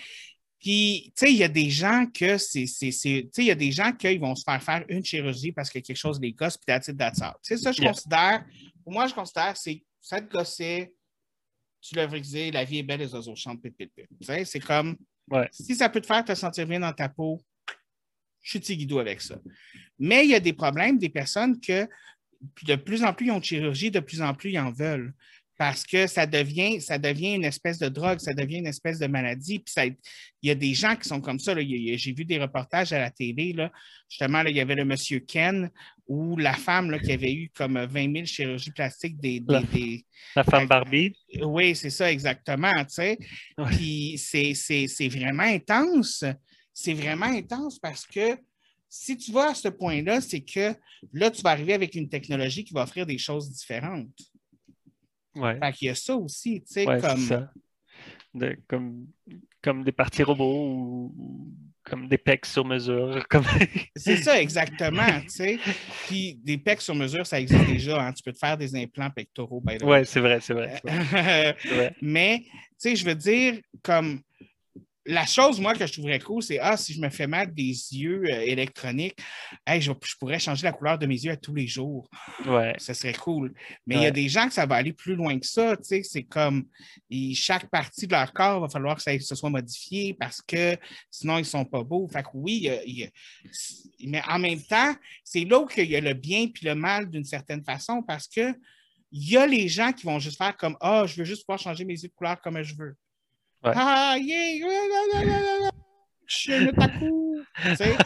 [0.61, 2.64] Puis, tu sais, il y a des gens que c'est.
[2.64, 5.68] Tu sais, il y a des gens qui vont se faire faire une chirurgie parce
[5.68, 7.34] que quelque chose les gosse, puis that's it, that's all.
[7.42, 7.90] Tu sais, ça, je Yeah.
[7.92, 8.47] considère.
[8.82, 10.90] Pour moi, je considère, c'est ça te gossait,
[11.85, 14.07] tu l'as brisé, la vie est belle, les oiseaux chantent, pip, pip, pip.
[14.18, 14.97] Tu sais, c'est comme.
[15.30, 15.49] Ouais.
[15.53, 17.43] Si ça peut te faire te sentir bien dans ta peau,
[18.41, 19.39] je suis tiguidou avec ça.
[19.99, 21.87] Mais il y a des problèmes, des personnes que
[22.62, 25.14] de plus en plus ils ont de chirurgie, de plus en plus ils en veulent.
[25.57, 29.07] Parce que ça devient, ça devient une espèce de drogue, ça devient une espèce de
[29.07, 29.61] maladie.
[29.61, 29.97] Puis ça- il
[30.43, 31.55] y a des gens qui sont comme ça.
[31.55, 33.53] J'ai vu des reportages à la télé.
[33.53, 33.70] Là.
[34.09, 35.70] Justement, là, il y avait le monsieur Ken
[36.07, 39.63] ou la femme là, qui avait eu comme 20 000 chirurgies plastiques des- des- La-
[39.63, 40.05] des,
[40.37, 40.67] La femme.
[40.69, 42.73] Barbie, oui, c'est ça, exactement.
[42.85, 43.19] Tu sais.
[43.59, 43.65] Ouais.
[43.77, 46.25] Puis c'est- vraiment intense.
[46.73, 48.37] C'est vraiment intense parce que
[48.89, 50.75] si tu vas à ce point-là, c'est que
[51.13, 54.09] là, tu vas arriver avec une technologie qui va offrir des choses différentes.
[55.37, 57.21] ouais, Fait qu'il y a ça aussi, tu sais, ouais, comme.
[57.21, 57.51] ça.
[58.35, 59.07] De- comme,
[59.63, 60.67] comme des parties robots
[61.17, 61.49] ou
[61.85, 63.26] comme des pecs sur mesure.
[63.30, 63.45] Comme...
[63.95, 65.59] C'est ça, exactement, tu sais.
[66.07, 68.01] Puis des pecs sur mesure, ça existe déjà.
[68.01, 68.12] hein.
[68.12, 69.89] Tu peux te faire des implants pectoraux, by the way.
[69.91, 70.80] ouais, c'est vrai, c'est vrai.
[70.82, 71.95] c'est vrai, c'est vrai.
[72.01, 74.20] Mais, tu sais, je veux dire, comme
[75.07, 77.65] la chose, moi, que je trouverais cool, c'est Ah, si je me fais mal des
[77.93, 79.19] yeux euh, électroniques,
[79.67, 82.09] hey, je, je pourrais changer la couleur de mes yeux à tous les jours.
[82.47, 83.53] Ouais, Ce serait cool.
[83.87, 85.77] Mais il y a des gens que ça va aller plus loin que ça.
[85.77, 86.67] Tu sais, c'est comme
[87.11, 90.77] ils- chaque partie de leur corps va falloir que ça se soit modifié parce que
[91.11, 92.09] sinon, ils ne sont pas beaux.
[92.09, 93.11] Fait que oui, il y a- il y a-
[94.07, 97.11] mais en même temps, c'est là où il y a le bien puis le mal
[97.11, 98.55] d'une certaine façon parce que
[99.17, 101.59] il y a les gens qui vont juste faire comme Ah, je veux juste pouvoir
[101.61, 102.97] changer mes yeux de couleur comme je veux.
[103.65, 103.73] Ouais.
[103.75, 104.67] Ah, yeah,
[106.27, 107.43] je suis un otaku.
[107.62, 107.97] Tu sais,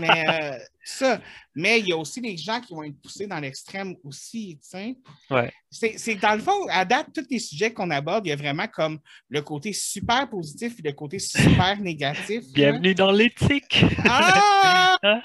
[0.00, 1.20] mais euh, ça.
[1.54, 4.58] Mais il y a aussi les gens qui vont être poussés dans l'extrême aussi.
[4.62, 4.96] tu sais.
[5.30, 5.52] ouais.
[5.70, 8.66] C'est dans le fond, à date, tous les sujets qu'on aborde, il y a vraiment
[8.66, 8.98] comme
[9.28, 12.44] le côté super positif et le côté super négatif.
[12.52, 13.84] Bienvenue dans l'éthique.
[14.08, 14.96] Ah!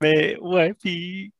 [0.00, 1.32] mais ouais, puis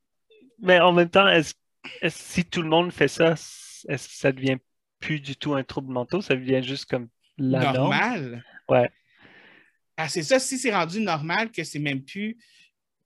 [0.60, 1.54] mais en même temps, est-ce
[2.02, 4.58] est-ce- si tout le monde fait ça, est-ce que ça devient
[5.00, 8.02] plus du tout un trouble mental, ça devient juste comme la norme?
[8.02, 8.42] normal?
[8.68, 8.90] Ouais.
[9.96, 12.38] Ah, c'est ça, si c'est rendu normal que c'est même plus.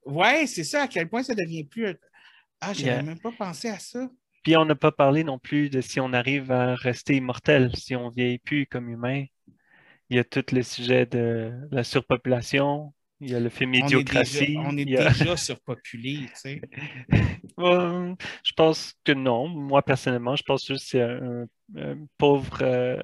[0.05, 1.95] Ouais, c'est ça, à quel point ça devient plus.
[2.61, 3.03] Ah, je n'avais Yeah.
[3.03, 4.09] même pas pensé à ça.
[4.43, 7.95] Puis on n'a pas parlé non plus de si on arrive à rester immortel, si
[7.95, 9.25] on vieillit plus comme humain.
[10.11, 13.73] Il y a tout le sujet de la surpopulation, il y a le film On
[13.73, 14.47] est Idiocratie.
[14.47, 16.61] déjà, on est déjà surpopulé, tu sais.
[17.57, 18.13] Euh,
[18.43, 19.47] je pense que non.
[19.47, 21.45] Moi, personnellement, je pense juste que c'est un,
[21.77, 23.01] un pauvre, euh,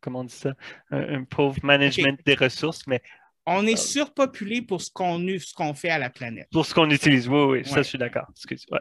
[0.00, 0.54] comment on dit ça,
[0.90, 3.00] un, un pauvre management des ressources, mais
[3.46, 6.48] On est surpopulé pour ce qu'on fait à la planète.
[6.50, 8.26] pour ce qu'on utilise, oui, oui, ça, je suis d'accord.
[8.72, 8.80] Ouais.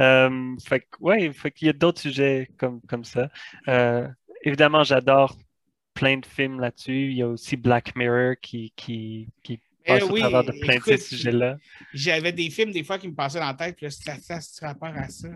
[0.00, 3.30] Euh, fait ouais, fait qu'il y a d'autres sujets comme, comme ça.
[3.68, 4.06] Euh,
[4.42, 5.36] évidemment, j'adore
[5.94, 7.10] plein de films là-dessus.
[7.12, 10.76] Il y a aussi Black Mirror qui, qui, qui passe oui, au travers de plein
[10.76, 11.56] de ces écoute, sujets-là.
[11.92, 14.40] J'avais des films des fois qui me passaient dans la tête, puis là, ça, ça,
[14.40, 15.28] c'est rapport à ça,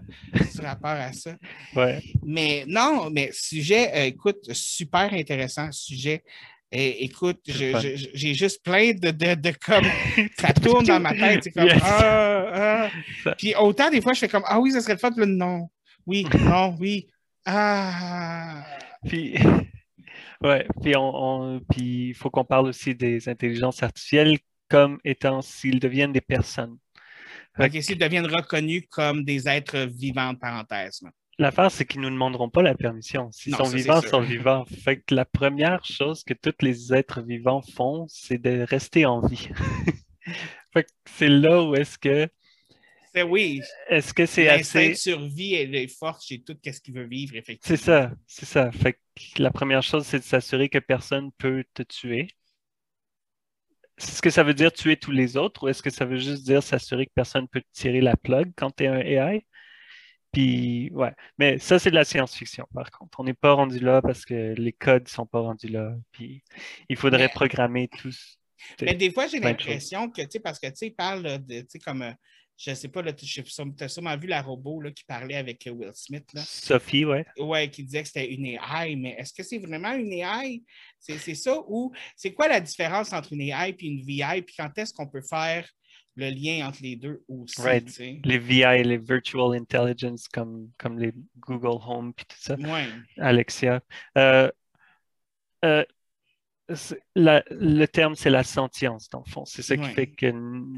[0.51, 1.37] c'est rapport à ça.
[1.77, 2.03] Ouais.
[2.23, 6.23] Mais non, mais sujet, euh, écoute, super intéressant sujet.
[6.71, 9.85] Et, écoute, C'est j'ai juste plein de, de, de comme
[10.39, 11.45] ça tourne dans ma tête.
[11.45, 11.81] C'est comme Yes.
[11.85, 12.91] ah,
[13.27, 13.35] ah.
[13.39, 15.27] Puis autant des fois, je fais comme Ah oui, ça serait le fun, puis là,
[15.27, 15.69] non.
[16.07, 17.09] Oui, non, oui.
[17.47, 18.65] Ah.
[19.07, 19.35] Puis,
[20.45, 24.39] ouais, puis on, on- puis il faut qu'on parle aussi des intelligences artificielles
[24.69, 26.79] comme étant s'ils deviennent des personnes.
[27.59, 31.01] OK, s'ils deviennent reconnus comme des êtres vivants, parenthèse.
[31.39, 33.31] L'affaire, c'est qu'ils ne nous demanderont pas la permission.
[33.33, 34.65] S'ils sont vivants, ils sont vivants.
[34.67, 39.21] Fait que la première chose que tous les êtres vivants font, c'est de rester en
[39.21, 39.49] vie.
[40.73, 42.29] Fait que c'est là où est-ce que
[43.15, 43.61] C'est oui.
[43.89, 47.37] est-ce que c'est assez de survie elle est forte chez tout ce qu'il veut vivre,
[47.37, 47.77] effectivement.
[47.77, 48.73] C'est ça, c'est ça.
[48.73, 52.29] Fait que la première chose, c'est de s'assurer que personne peut te tuer.
[53.99, 56.43] Est-ce que ça veut dire tuer tous les autres ou est-ce que ça veut juste
[56.45, 59.47] dire s'assurer que personne peut te tirer la plug quand tu es un AI?
[60.33, 61.13] Puis, ouais.
[61.39, 63.21] Mais ça, c'est de la science-fiction, par contre.
[63.21, 65.95] On n'est pas rendu là parce que les codes sont pas rendus là.
[66.11, 66.43] Puis,
[66.89, 68.37] il faudrait Mais- programmer tous.
[68.81, 71.61] Mais des fois, j'ai l'impression que, tu sais, parce que, tu sais, il parle de,
[71.61, 72.15] tu sais, comme,
[72.57, 73.43] je sais pas, tu
[73.81, 76.43] as sûrement vu la robot là, qui parlait avec euh, Will Smith, là.
[76.43, 77.27] Sophie, ouais.
[77.39, 80.63] Ouais, qui disait que c'était une AI, mais est-ce que c'est vraiment une AI?
[80.99, 84.43] C'est ça ou c'est quoi la différence entre une AI et une VI?
[84.43, 85.69] Puis quand est-ce qu'on peut faire
[86.17, 87.61] le lien entre les deux aussi?
[87.61, 87.99] Right.
[87.99, 92.55] Les VI, les Virtual Intelligence, comme, comme les Google Home, puis tout ça.
[92.55, 92.87] Ouais.
[93.19, 93.81] Alexia.
[94.17, 94.51] Euh,
[95.65, 95.85] euh,
[97.15, 99.45] la- le terme, c'est la sentience, dans le fond.
[99.45, 99.93] C'est ça qui Ouais.
[99.93, 100.27] fait que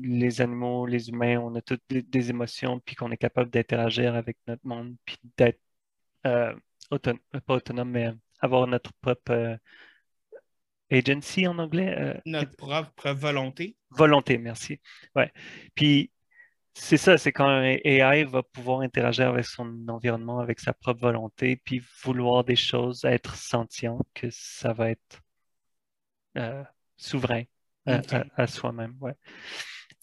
[0.03, 4.14] les animaux, les humains, on a toutes des, des émotions, puis qu'on est capable d'interagir
[4.14, 5.61] avec notre monde, puis d'être
[6.26, 6.55] euh,
[6.91, 8.11] autonome, pas autonome, mais
[8.41, 9.57] avoir notre propre euh,
[10.91, 11.95] agency en anglais.
[11.99, 13.76] euh, Notre propre volonté.
[13.91, 14.80] Volonté, merci.
[15.14, 15.32] Ouais.
[15.74, 16.11] Puis
[16.74, 21.01] c'est ça, c'est quand un AI va pouvoir interagir avec son environnement, avec sa propre
[21.01, 25.22] volonté, puis vouloir des choses, être sentient, que ça va être
[26.37, 26.62] euh,
[26.97, 27.43] souverain
[27.87, 28.12] à, Ok.
[28.12, 28.95] à- à soi-même.
[29.01, 29.14] Ouais.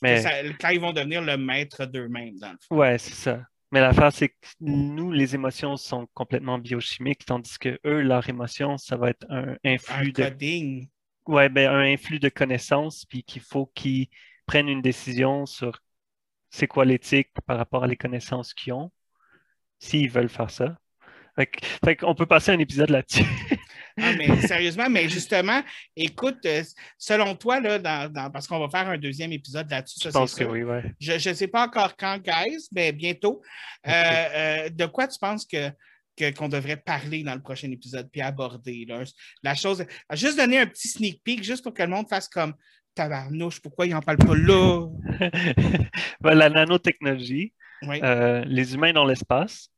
[0.02, 2.76] Mais ça- quand ils vont devenir le maître d'eux-mêmes, dans le fond.
[2.78, 3.42] ouais, c'est ça.
[3.72, 8.78] Mais l'affaire, c'est que nous, les émotions sont complètement biochimiques, tandis que eux, leurs émotions,
[8.78, 10.90] ça va être un Un influx de coding.
[11.26, 14.10] Ouais, ben, un influx de connaissances, puis qu'il faut qu'ils
[14.46, 15.80] prennent une décision sur
[16.52, 18.92] c'est quoi l'éthique par rapport à les connaissances qu'ils ont,
[19.80, 20.78] s'ils veulent faire ça.
[21.84, 23.24] Fait, qu'on peut passer un épisode là-dessus.
[24.02, 25.62] Ah, mais sérieusement, mais justement,
[25.96, 26.64] écoute, euh,
[26.98, 30.14] selon toi, là, dans, dans- parce qu'on va faire un deuxième épisode là-dessus, ça, Je
[30.14, 30.52] pense c'est que sûr.
[30.52, 30.84] oui, ouais.
[31.00, 33.42] Je ne sais pas encore quand, guys, mais bientôt.
[33.88, 35.70] Euh, euh, de quoi tu penses que
[36.38, 39.04] qu'on devrait parler dans le prochain épisode puis aborder là?
[39.42, 42.54] la chose juste donner un petit sneak peek juste pour que le monde fasse comme
[42.94, 44.88] tabarnouche pourquoi ils n'en parlent pas là?
[46.22, 47.54] Ben, la nanotechnologie,
[47.88, 48.00] Oui.
[48.04, 49.70] euh, les humains dans l'espace,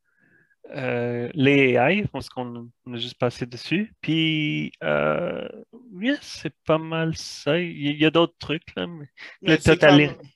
[0.74, 3.94] euh, les AI, parce qu'on on a juste passé dessus.
[4.00, 5.46] Puis, euh,
[6.00, 7.58] yes, c'est pas mal ça.
[7.58, 9.06] Il y, a d'autres trucs, là, mais
[9.42, 10.26] Mais le totali- comme-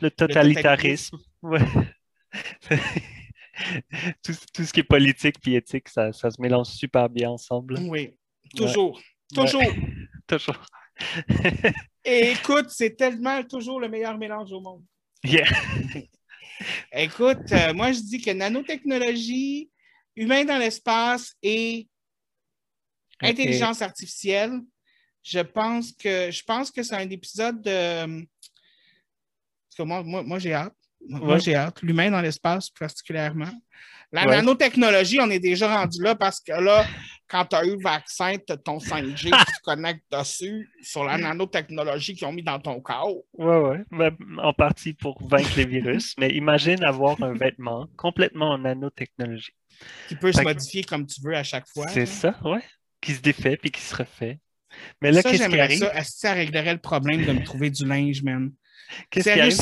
[0.00, 1.18] le totalitarisme.
[1.42, 1.60] Ouais.
[4.22, 7.78] tout, tout ce qui est politique puis éthique, ça, ça se mélange super bien ensemble.
[7.80, 8.14] oui
[8.56, 9.00] toujours
[9.34, 9.62] toujours
[10.26, 10.60] Toujours.
[12.04, 14.82] et écoute c'est tellement toujours le meilleur mélange au monde
[15.24, 15.44] Yeah.
[16.92, 19.70] Écoute, euh, moi, je dis que nanotechnologie,
[20.16, 21.88] humain dans l'espace et
[23.20, 24.60] intelligence artificielle,
[25.22, 28.26] je pense que je pense que c'est un épisode de.
[29.76, 30.74] que moi, moi, moi, j'ai hâte.
[31.08, 31.40] Moi, Ouais.
[31.40, 31.80] j'ai hâte.
[31.82, 33.50] L'humain dans l'espace, particulièrement.
[34.10, 34.36] La Ouais.
[34.36, 36.86] nanotechnologie, on est déjà rendu là parce que là,
[37.28, 41.04] quand tu as eu le vaccin, tu as ton 5G, tu te connectes dessus sur
[41.04, 43.14] la nanotechnologie qu'ils ont mis dans ton corps.
[43.34, 43.84] Ouais, ouais.
[43.90, 49.52] Ben, en partie pour vaincre les virus, mais imagine avoir un vêtement complètement en nanotechnologie.
[50.08, 51.86] Qui peut se que- modifier comme tu veux à chaque fois.
[51.88, 52.62] C'est ça, ouais.
[53.00, 54.40] Qui se défait puis qui se refait.
[55.00, 55.78] Mais là, qu'est-ce qui arrive?
[55.78, 55.94] ça.
[55.94, 58.52] Est-ce que ça réglerait le problème de me trouver du linge, man?
[59.10, 59.56] Qu'est-ce qui arrive?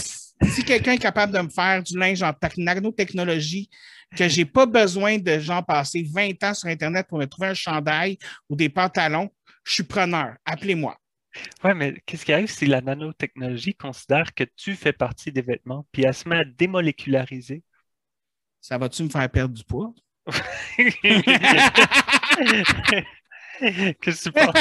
[0.50, 3.70] si quelqu'un est capable de me faire du linge en tec- nanotechnologie,
[4.14, 7.54] que j'ai pas besoin de genre passer 20 ans sur Internet pour me trouver un
[7.54, 9.30] chandail ou des pantalons,
[9.64, 10.34] je suis preneur.
[10.44, 10.96] Appelez-moi.
[11.64, 15.86] Ouais, mais qu'est-ce qui arrive si la nanotechnologie considère que tu fais partie des vêtements
[15.92, 17.62] puis elle se met à démoléculariser?
[18.60, 19.92] Ça va-tu me faire perdre du poids?
[24.00, 24.54] Qu'est-ce que tu penses?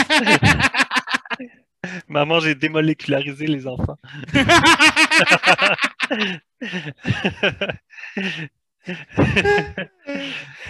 [2.07, 3.97] Maman, j'ai démolécularisé les enfants.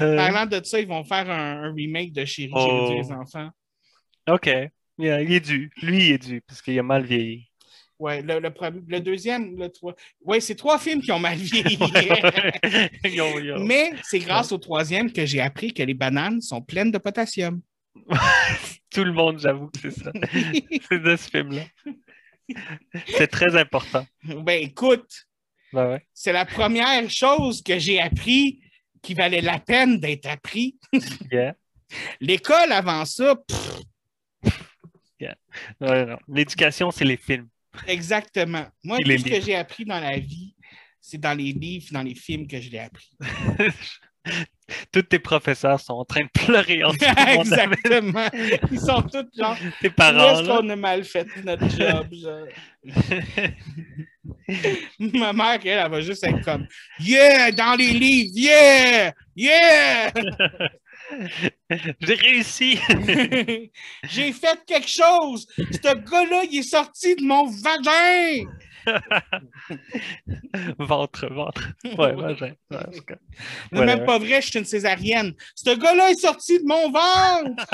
[0.02, 2.88] Euh, Parlant de ça, ils vont faire un, un remake de Chérie, Oh.
[2.88, 3.50] réduit les enfants.
[4.30, 4.50] OK.
[4.98, 5.72] Yeah, il est dû.
[5.82, 7.50] Lui, il est dû, parce qu'il a mal vieilli.
[8.00, 9.96] Ouais, le, le, premier- le deuxième, le trois.
[10.24, 11.78] Ouais, c'est trois films qui ont mal vieilli.
[13.06, 13.60] Yo, yo.
[13.60, 17.62] Mais c'est grâce au troisième que j'ai appris que les bananes sont pleines de potassium.
[18.90, 20.12] Tout le monde, j'avoue que c'est ça.
[20.90, 21.64] C'est de ce film-là.
[23.08, 24.06] C'est très important.
[24.24, 25.26] ben écoute,
[25.76, 26.06] Ben ouais.
[26.14, 28.62] c'est la première chose que j'ai appris
[29.02, 30.78] qui valait la peine d'être appris.
[31.32, 31.56] Yeah.
[32.20, 33.36] L'école avant ça.
[36.28, 37.48] L'éducation, c'est les films.
[37.88, 38.66] exactement.
[38.84, 40.56] Moi, tout ce que j'ai appris dans la vie,
[41.00, 43.12] c'est dans les livres, dans les films que je l'ai appris.
[44.92, 46.98] Tous tes professeurs sont en train de pleurer en ce.
[47.40, 48.28] Exactement.
[48.72, 50.40] Ils sont tous genre, Tes parents.
[50.40, 52.08] est-ce qu'on a mal fait notre job?
[52.12, 52.48] genre?
[55.00, 56.68] Ma mère, elle, elle va juste être comme
[57.00, 60.12] Yeah, dans les livres, yeah, yeah!
[62.00, 62.80] J'ai réussi.
[64.04, 65.48] J'ai fait quelque chose!
[65.58, 68.46] Ce gars-là, il est sorti de mon vagin!
[70.80, 71.74] ventre, ventre.
[71.98, 72.54] Ouais, vagin.
[72.70, 72.80] Ouais.
[73.74, 75.34] C'est même pas vrai, je suis une césarienne.
[75.56, 77.66] Ce gars-là est sorti de mon ventre!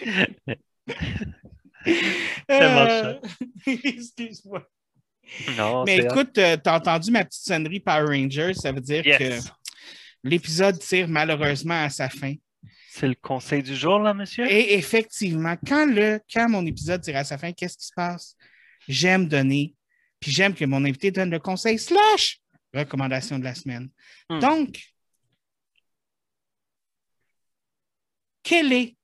[2.48, 3.18] Euh,
[3.66, 4.62] Excuse-moi.
[5.56, 9.18] Non, Mais écoute, euh, t'as entendu ma petite sonnerie Power Rangers, ça veut dire Yes.
[9.18, 9.48] que
[10.24, 12.34] l'épisode tire malheureusement à sa fin.
[12.90, 14.46] C'est le conseil du jour, là, monsieur?
[14.50, 18.36] Et effectivement, quand, le, quand mon épisode tire à sa fin, qu'est-ce qui se passe?
[18.86, 19.74] J'aime donner,
[20.20, 22.40] puis j'aime que mon invité donne le conseil slash
[22.74, 23.88] recommandation de la semaine.
[24.28, 24.40] Hmm.
[24.40, 24.78] Donc,
[28.42, 28.96] quel est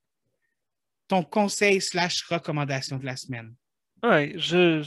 [1.07, 3.55] ton conseil slash recommandation de la semaine?
[4.03, 4.83] Ouais, je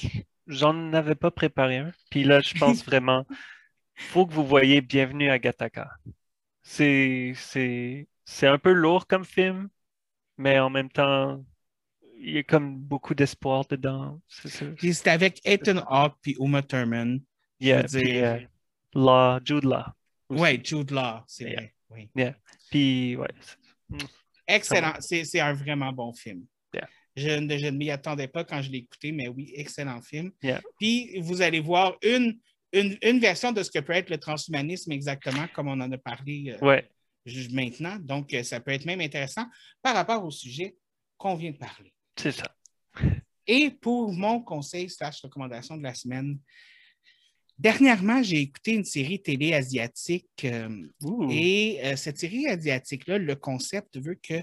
[0.52, 1.92] j'en avais pas préparé un.
[2.10, 3.26] Puis là, je pense vraiment,
[3.94, 5.90] faut que vous voyez Bienvenue à Gattaca.
[6.62, 9.68] C'est c'est c'est un peu lourd comme film,
[10.38, 11.44] mais en même temps,
[12.18, 14.20] il y a comme beaucoup d'espoir dedans.
[14.28, 17.20] C'est avec Ethan Hawke puis Uma Thurman.
[17.60, 19.84] Yeah, dire- puis, euh, Jude Law.
[20.28, 20.42] aussi.
[20.42, 21.54] Oui, Jude Law, c'est Yeah.
[21.56, 21.74] vrai.
[21.90, 22.10] Oui.
[22.70, 23.28] Puis ouais,
[24.46, 24.94] Excellent.
[25.00, 26.44] C'est c'est un vraiment bon film.
[27.16, 30.30] Je, ne- je ne m'y attendais pas quand je l'ai écouté, mais oui, excellent film.
[30.42, 30.60] Yeah.
[30.78, 32.38] Puis vous allez voir une,
[32.72, 35.98] une, une version de ce que peut être le transhumanisme exactement comme on en a
[35.98, 36.88] parlé euh, ouais,
[37.50, 37.96] maintenant.
[38.00, 39.44] Donc, euh, ça peut être même intéressant
[39.82, 40.74] par rapport au sujet
[41.18, 41.92] qu'on vient de parler.
[42.18, 42.54] c'est ça.
[43.46, 46.38] Et pour mon conseil slash recommandation de la semaine,
[47.58, 50.86] dernièrement, j'ai écouté une série télé asiatique euh,
[51.30, 54.42] et euh, cette série asiatique-là, le concept veut que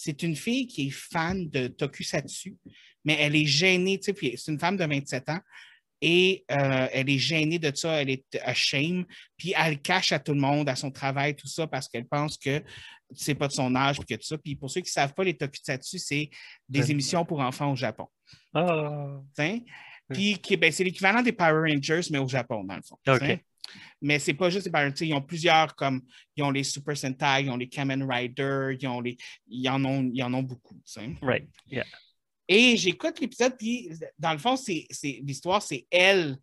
[0.00, 2.56] c'est une fille qui est fan de tokusatsu,
[3.04, 5.40] mais elle est gênée, tu sais, puis c'est une femme de 27 ans
[6.00, 10.34] et euh, elle est gênée de ça, elle est ashamed, puis elle cache à tout
[10.34, 12.62] le monde, à son travail, tout ça, parce qu'elle pense que
[13.12, 14.38] c'est pas de son âge, puis que tout ça.
[14.38, 16.30] Puis pour ceux qui ne savent pas, les tokusatsu, c'est
[16.68, 18.06] des émissions pour enfants au Japon.
[18.54, 19.20] Ah.
[20.12, 22.98] Puis ben, c'est l'équivalent des Power Rangers, mais au Japon, dans le fond.
[23.08, 23.40] OK.
[24.00, 26.02] Mais c'est pas juste les Power Rangers, ils ont plusieurs comme
[26.36, 29.16] ils ont les Super Sentai, ils ont les Kamen Rider, ils ont les.
[29.48, 30.80] Ils en ont, ils en ont beaucoup.
[30.84, 31.10] t'sais.
[31.22, 31.48] right.
[31.66, 31.84] Yeah.
[32.48, 36.36] Et j'écoute l'épisode, puis dans le fond, c'est, c'est- l'histoire, c'est elle,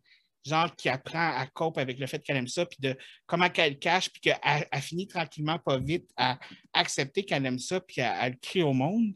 [0.46, 2.96] genre, qui apprend à cope avec le fait qu'elle aime ça, puis de
[3.26, 4.38] comment qu'elle cache, puis qu'elle
[4.72, 6.38] elle finit tranquillement, pas vite, à
[6.74, 9.14] accepter qu'elle aime ça, puis à, à le crier au monde.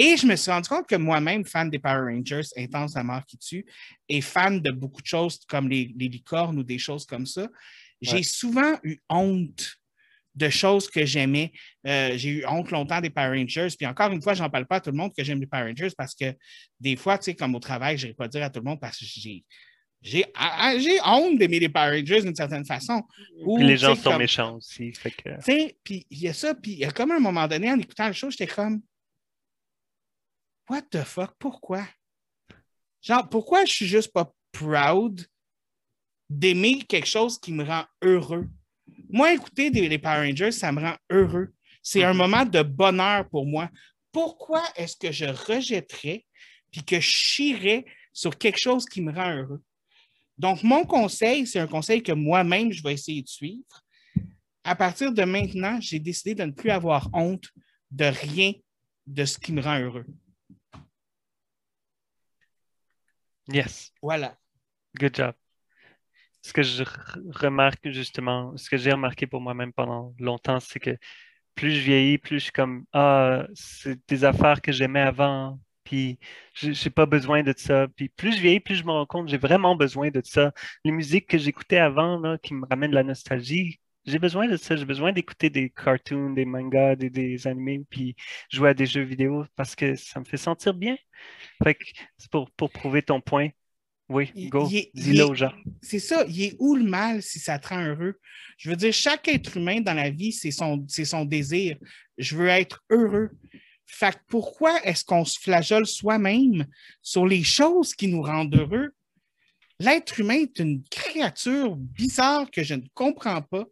[0.00, 3.26] Et je me suis rendu compte que moi-même, fan des Power Rangers, intense la mort
[3.26, 3.66] qui tue,
[4.08, 7.48] et fan de beaucoup de choses comme les, les licornes ou des choses comme ça,
[8.00, 9.76] j'ai souvent eu honte
[10.36, 11.50] de choses que j'aimais.
[11.84, 13.68] Euh, j'ai eu honte longtemps des Power Rangers.
[13.76, 15.64] Puis encore une fois, j'en parle pas à tout le monde que j'aime les Power
[15.64, 16.32] Rangers parce que
[16.78, 18.64] des fois, tu sais, comme au travail, je ne vais pas dire à tout le
[18.64, 19.44] monde parce que j'ai.
[20.00, 20.24] J'ai
[20.78, 23.02] j'ai honte d'aimer les Power Rangers d'une certaine façon.
[23.56, 24.92] Puis les gens sont comme- méchants aussi.
[24.92, 25.72] Fait que...
[25.82, 28.06] puis il y a ça, puis il y a comme un moment donné, en écoutant
[28.06, 28.80] le show, j'étais comme
[30.68, 31.34] What the fuck?
[31.38, 31.86] Pourquoi?
[33.02, 35.26] Genre, pourquoi je suis juste pas proud
[36.28, 38.48] d'aimer quelque chose qui me rend heureux?
[39.08, 41.54] Moi, écouter des, les Power Rangers, ça me rend heureux.
[41.82, 43.70] C'est un moment de bonheur pour moi.
[44.12, 46.26] Pourquoi est-ce que je rejetterais
[46.70, 49.62] puis que je chierais sur quelque chose qui me rend heureux?
[50.36, 53.82] Donc, mon conseil, c'est un conseil que moi-même, je vais essayer de suivre
[54.68, 57.46] à partir de maintenant, j'ai décidé de ne plus avoir honte
[57.90, 58.52] de rien
[59.06, 60.04] de ce qui me rend heureux.
[63.48, 63.92] Yes.
[64.02, 64.38] Voilà.
[64.98, 65.34] Good job.
[66.42, 66.84] Ce que je
[67.42, 70.96] remarque justement, ce que j'ai remarqué pour moi-même pendant longtemps, c'est que
[71.54, 76.18] plus je vieillis, plus je suis comme Ah, c'est des affaires que j'aimais avant, puis
[76.54, 77.88] j'ai j'ai pas besoin de ça.
[77.96, 80.52] Puis plus je vieillis, plus je me rends compte, j'ai vraiment besoin de ça.
[80.84, 84.56] Les musiques que j'écoutais avant, là, qui me ramènent de la nostalgie, j'ai besoin de
[84.56, 84.74] ça.
[84.76, 88.16] J'ai besoin d'écouter des cartoons, des mangas, des, des animés, puis
[88.50, 90.96] jouer à des jeux vidéo parce que ça me fait sentir bien.
[91.62, 91.84] Fait que
[92.16, 93.50] c'est pour, pour prouver ton point.
[94.08, 95.52] Oui, go, dis-le aux gens.
[95.82, 98.18] C'est ça, il est où le mal si ça te rend heureux?
[98.56, 101.76] Je veux dire, chaque être humain dans la vie, c'est son, c'est son désir.
[102.16, 103.30] Je veux être heureux.
[103.84, 106.66] Fait que pourquoi est-ce qu'on se flageole soi-même
[107.02, 108.94] sur les choses qui nous rendent heureux?
[109.78, 113.66] L'être humain est une créature bizarre que je ne comprends pas.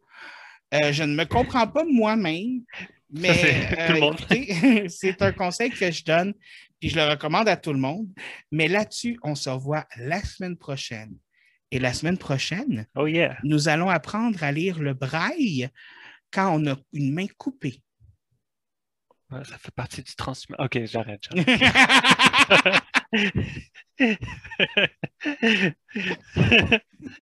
[0.75, 2.63] Euh, je ne me comprends pas moi-même,
[3.11, 6.35] mais euh, c'est un conseil que je donne,
[6.81, 8.09] puis je le recommande à tout le monde.
[8.51, 11.17] Mais là-dessus, on se revoit la semaine prochaine.
[11.73, 13.37] Et la semaine prochaine, Oh yeah.
[13.43, 15.69] nous allons apprendre à lire le braille
[16.31, 17.83] quand on a une main coupée.
[19.31, 20.55] Ouais, Ça fait partie du transmis.
[20.61, 21.25] Ok, j'arrête.
[21.35, 22.83] j'arrête.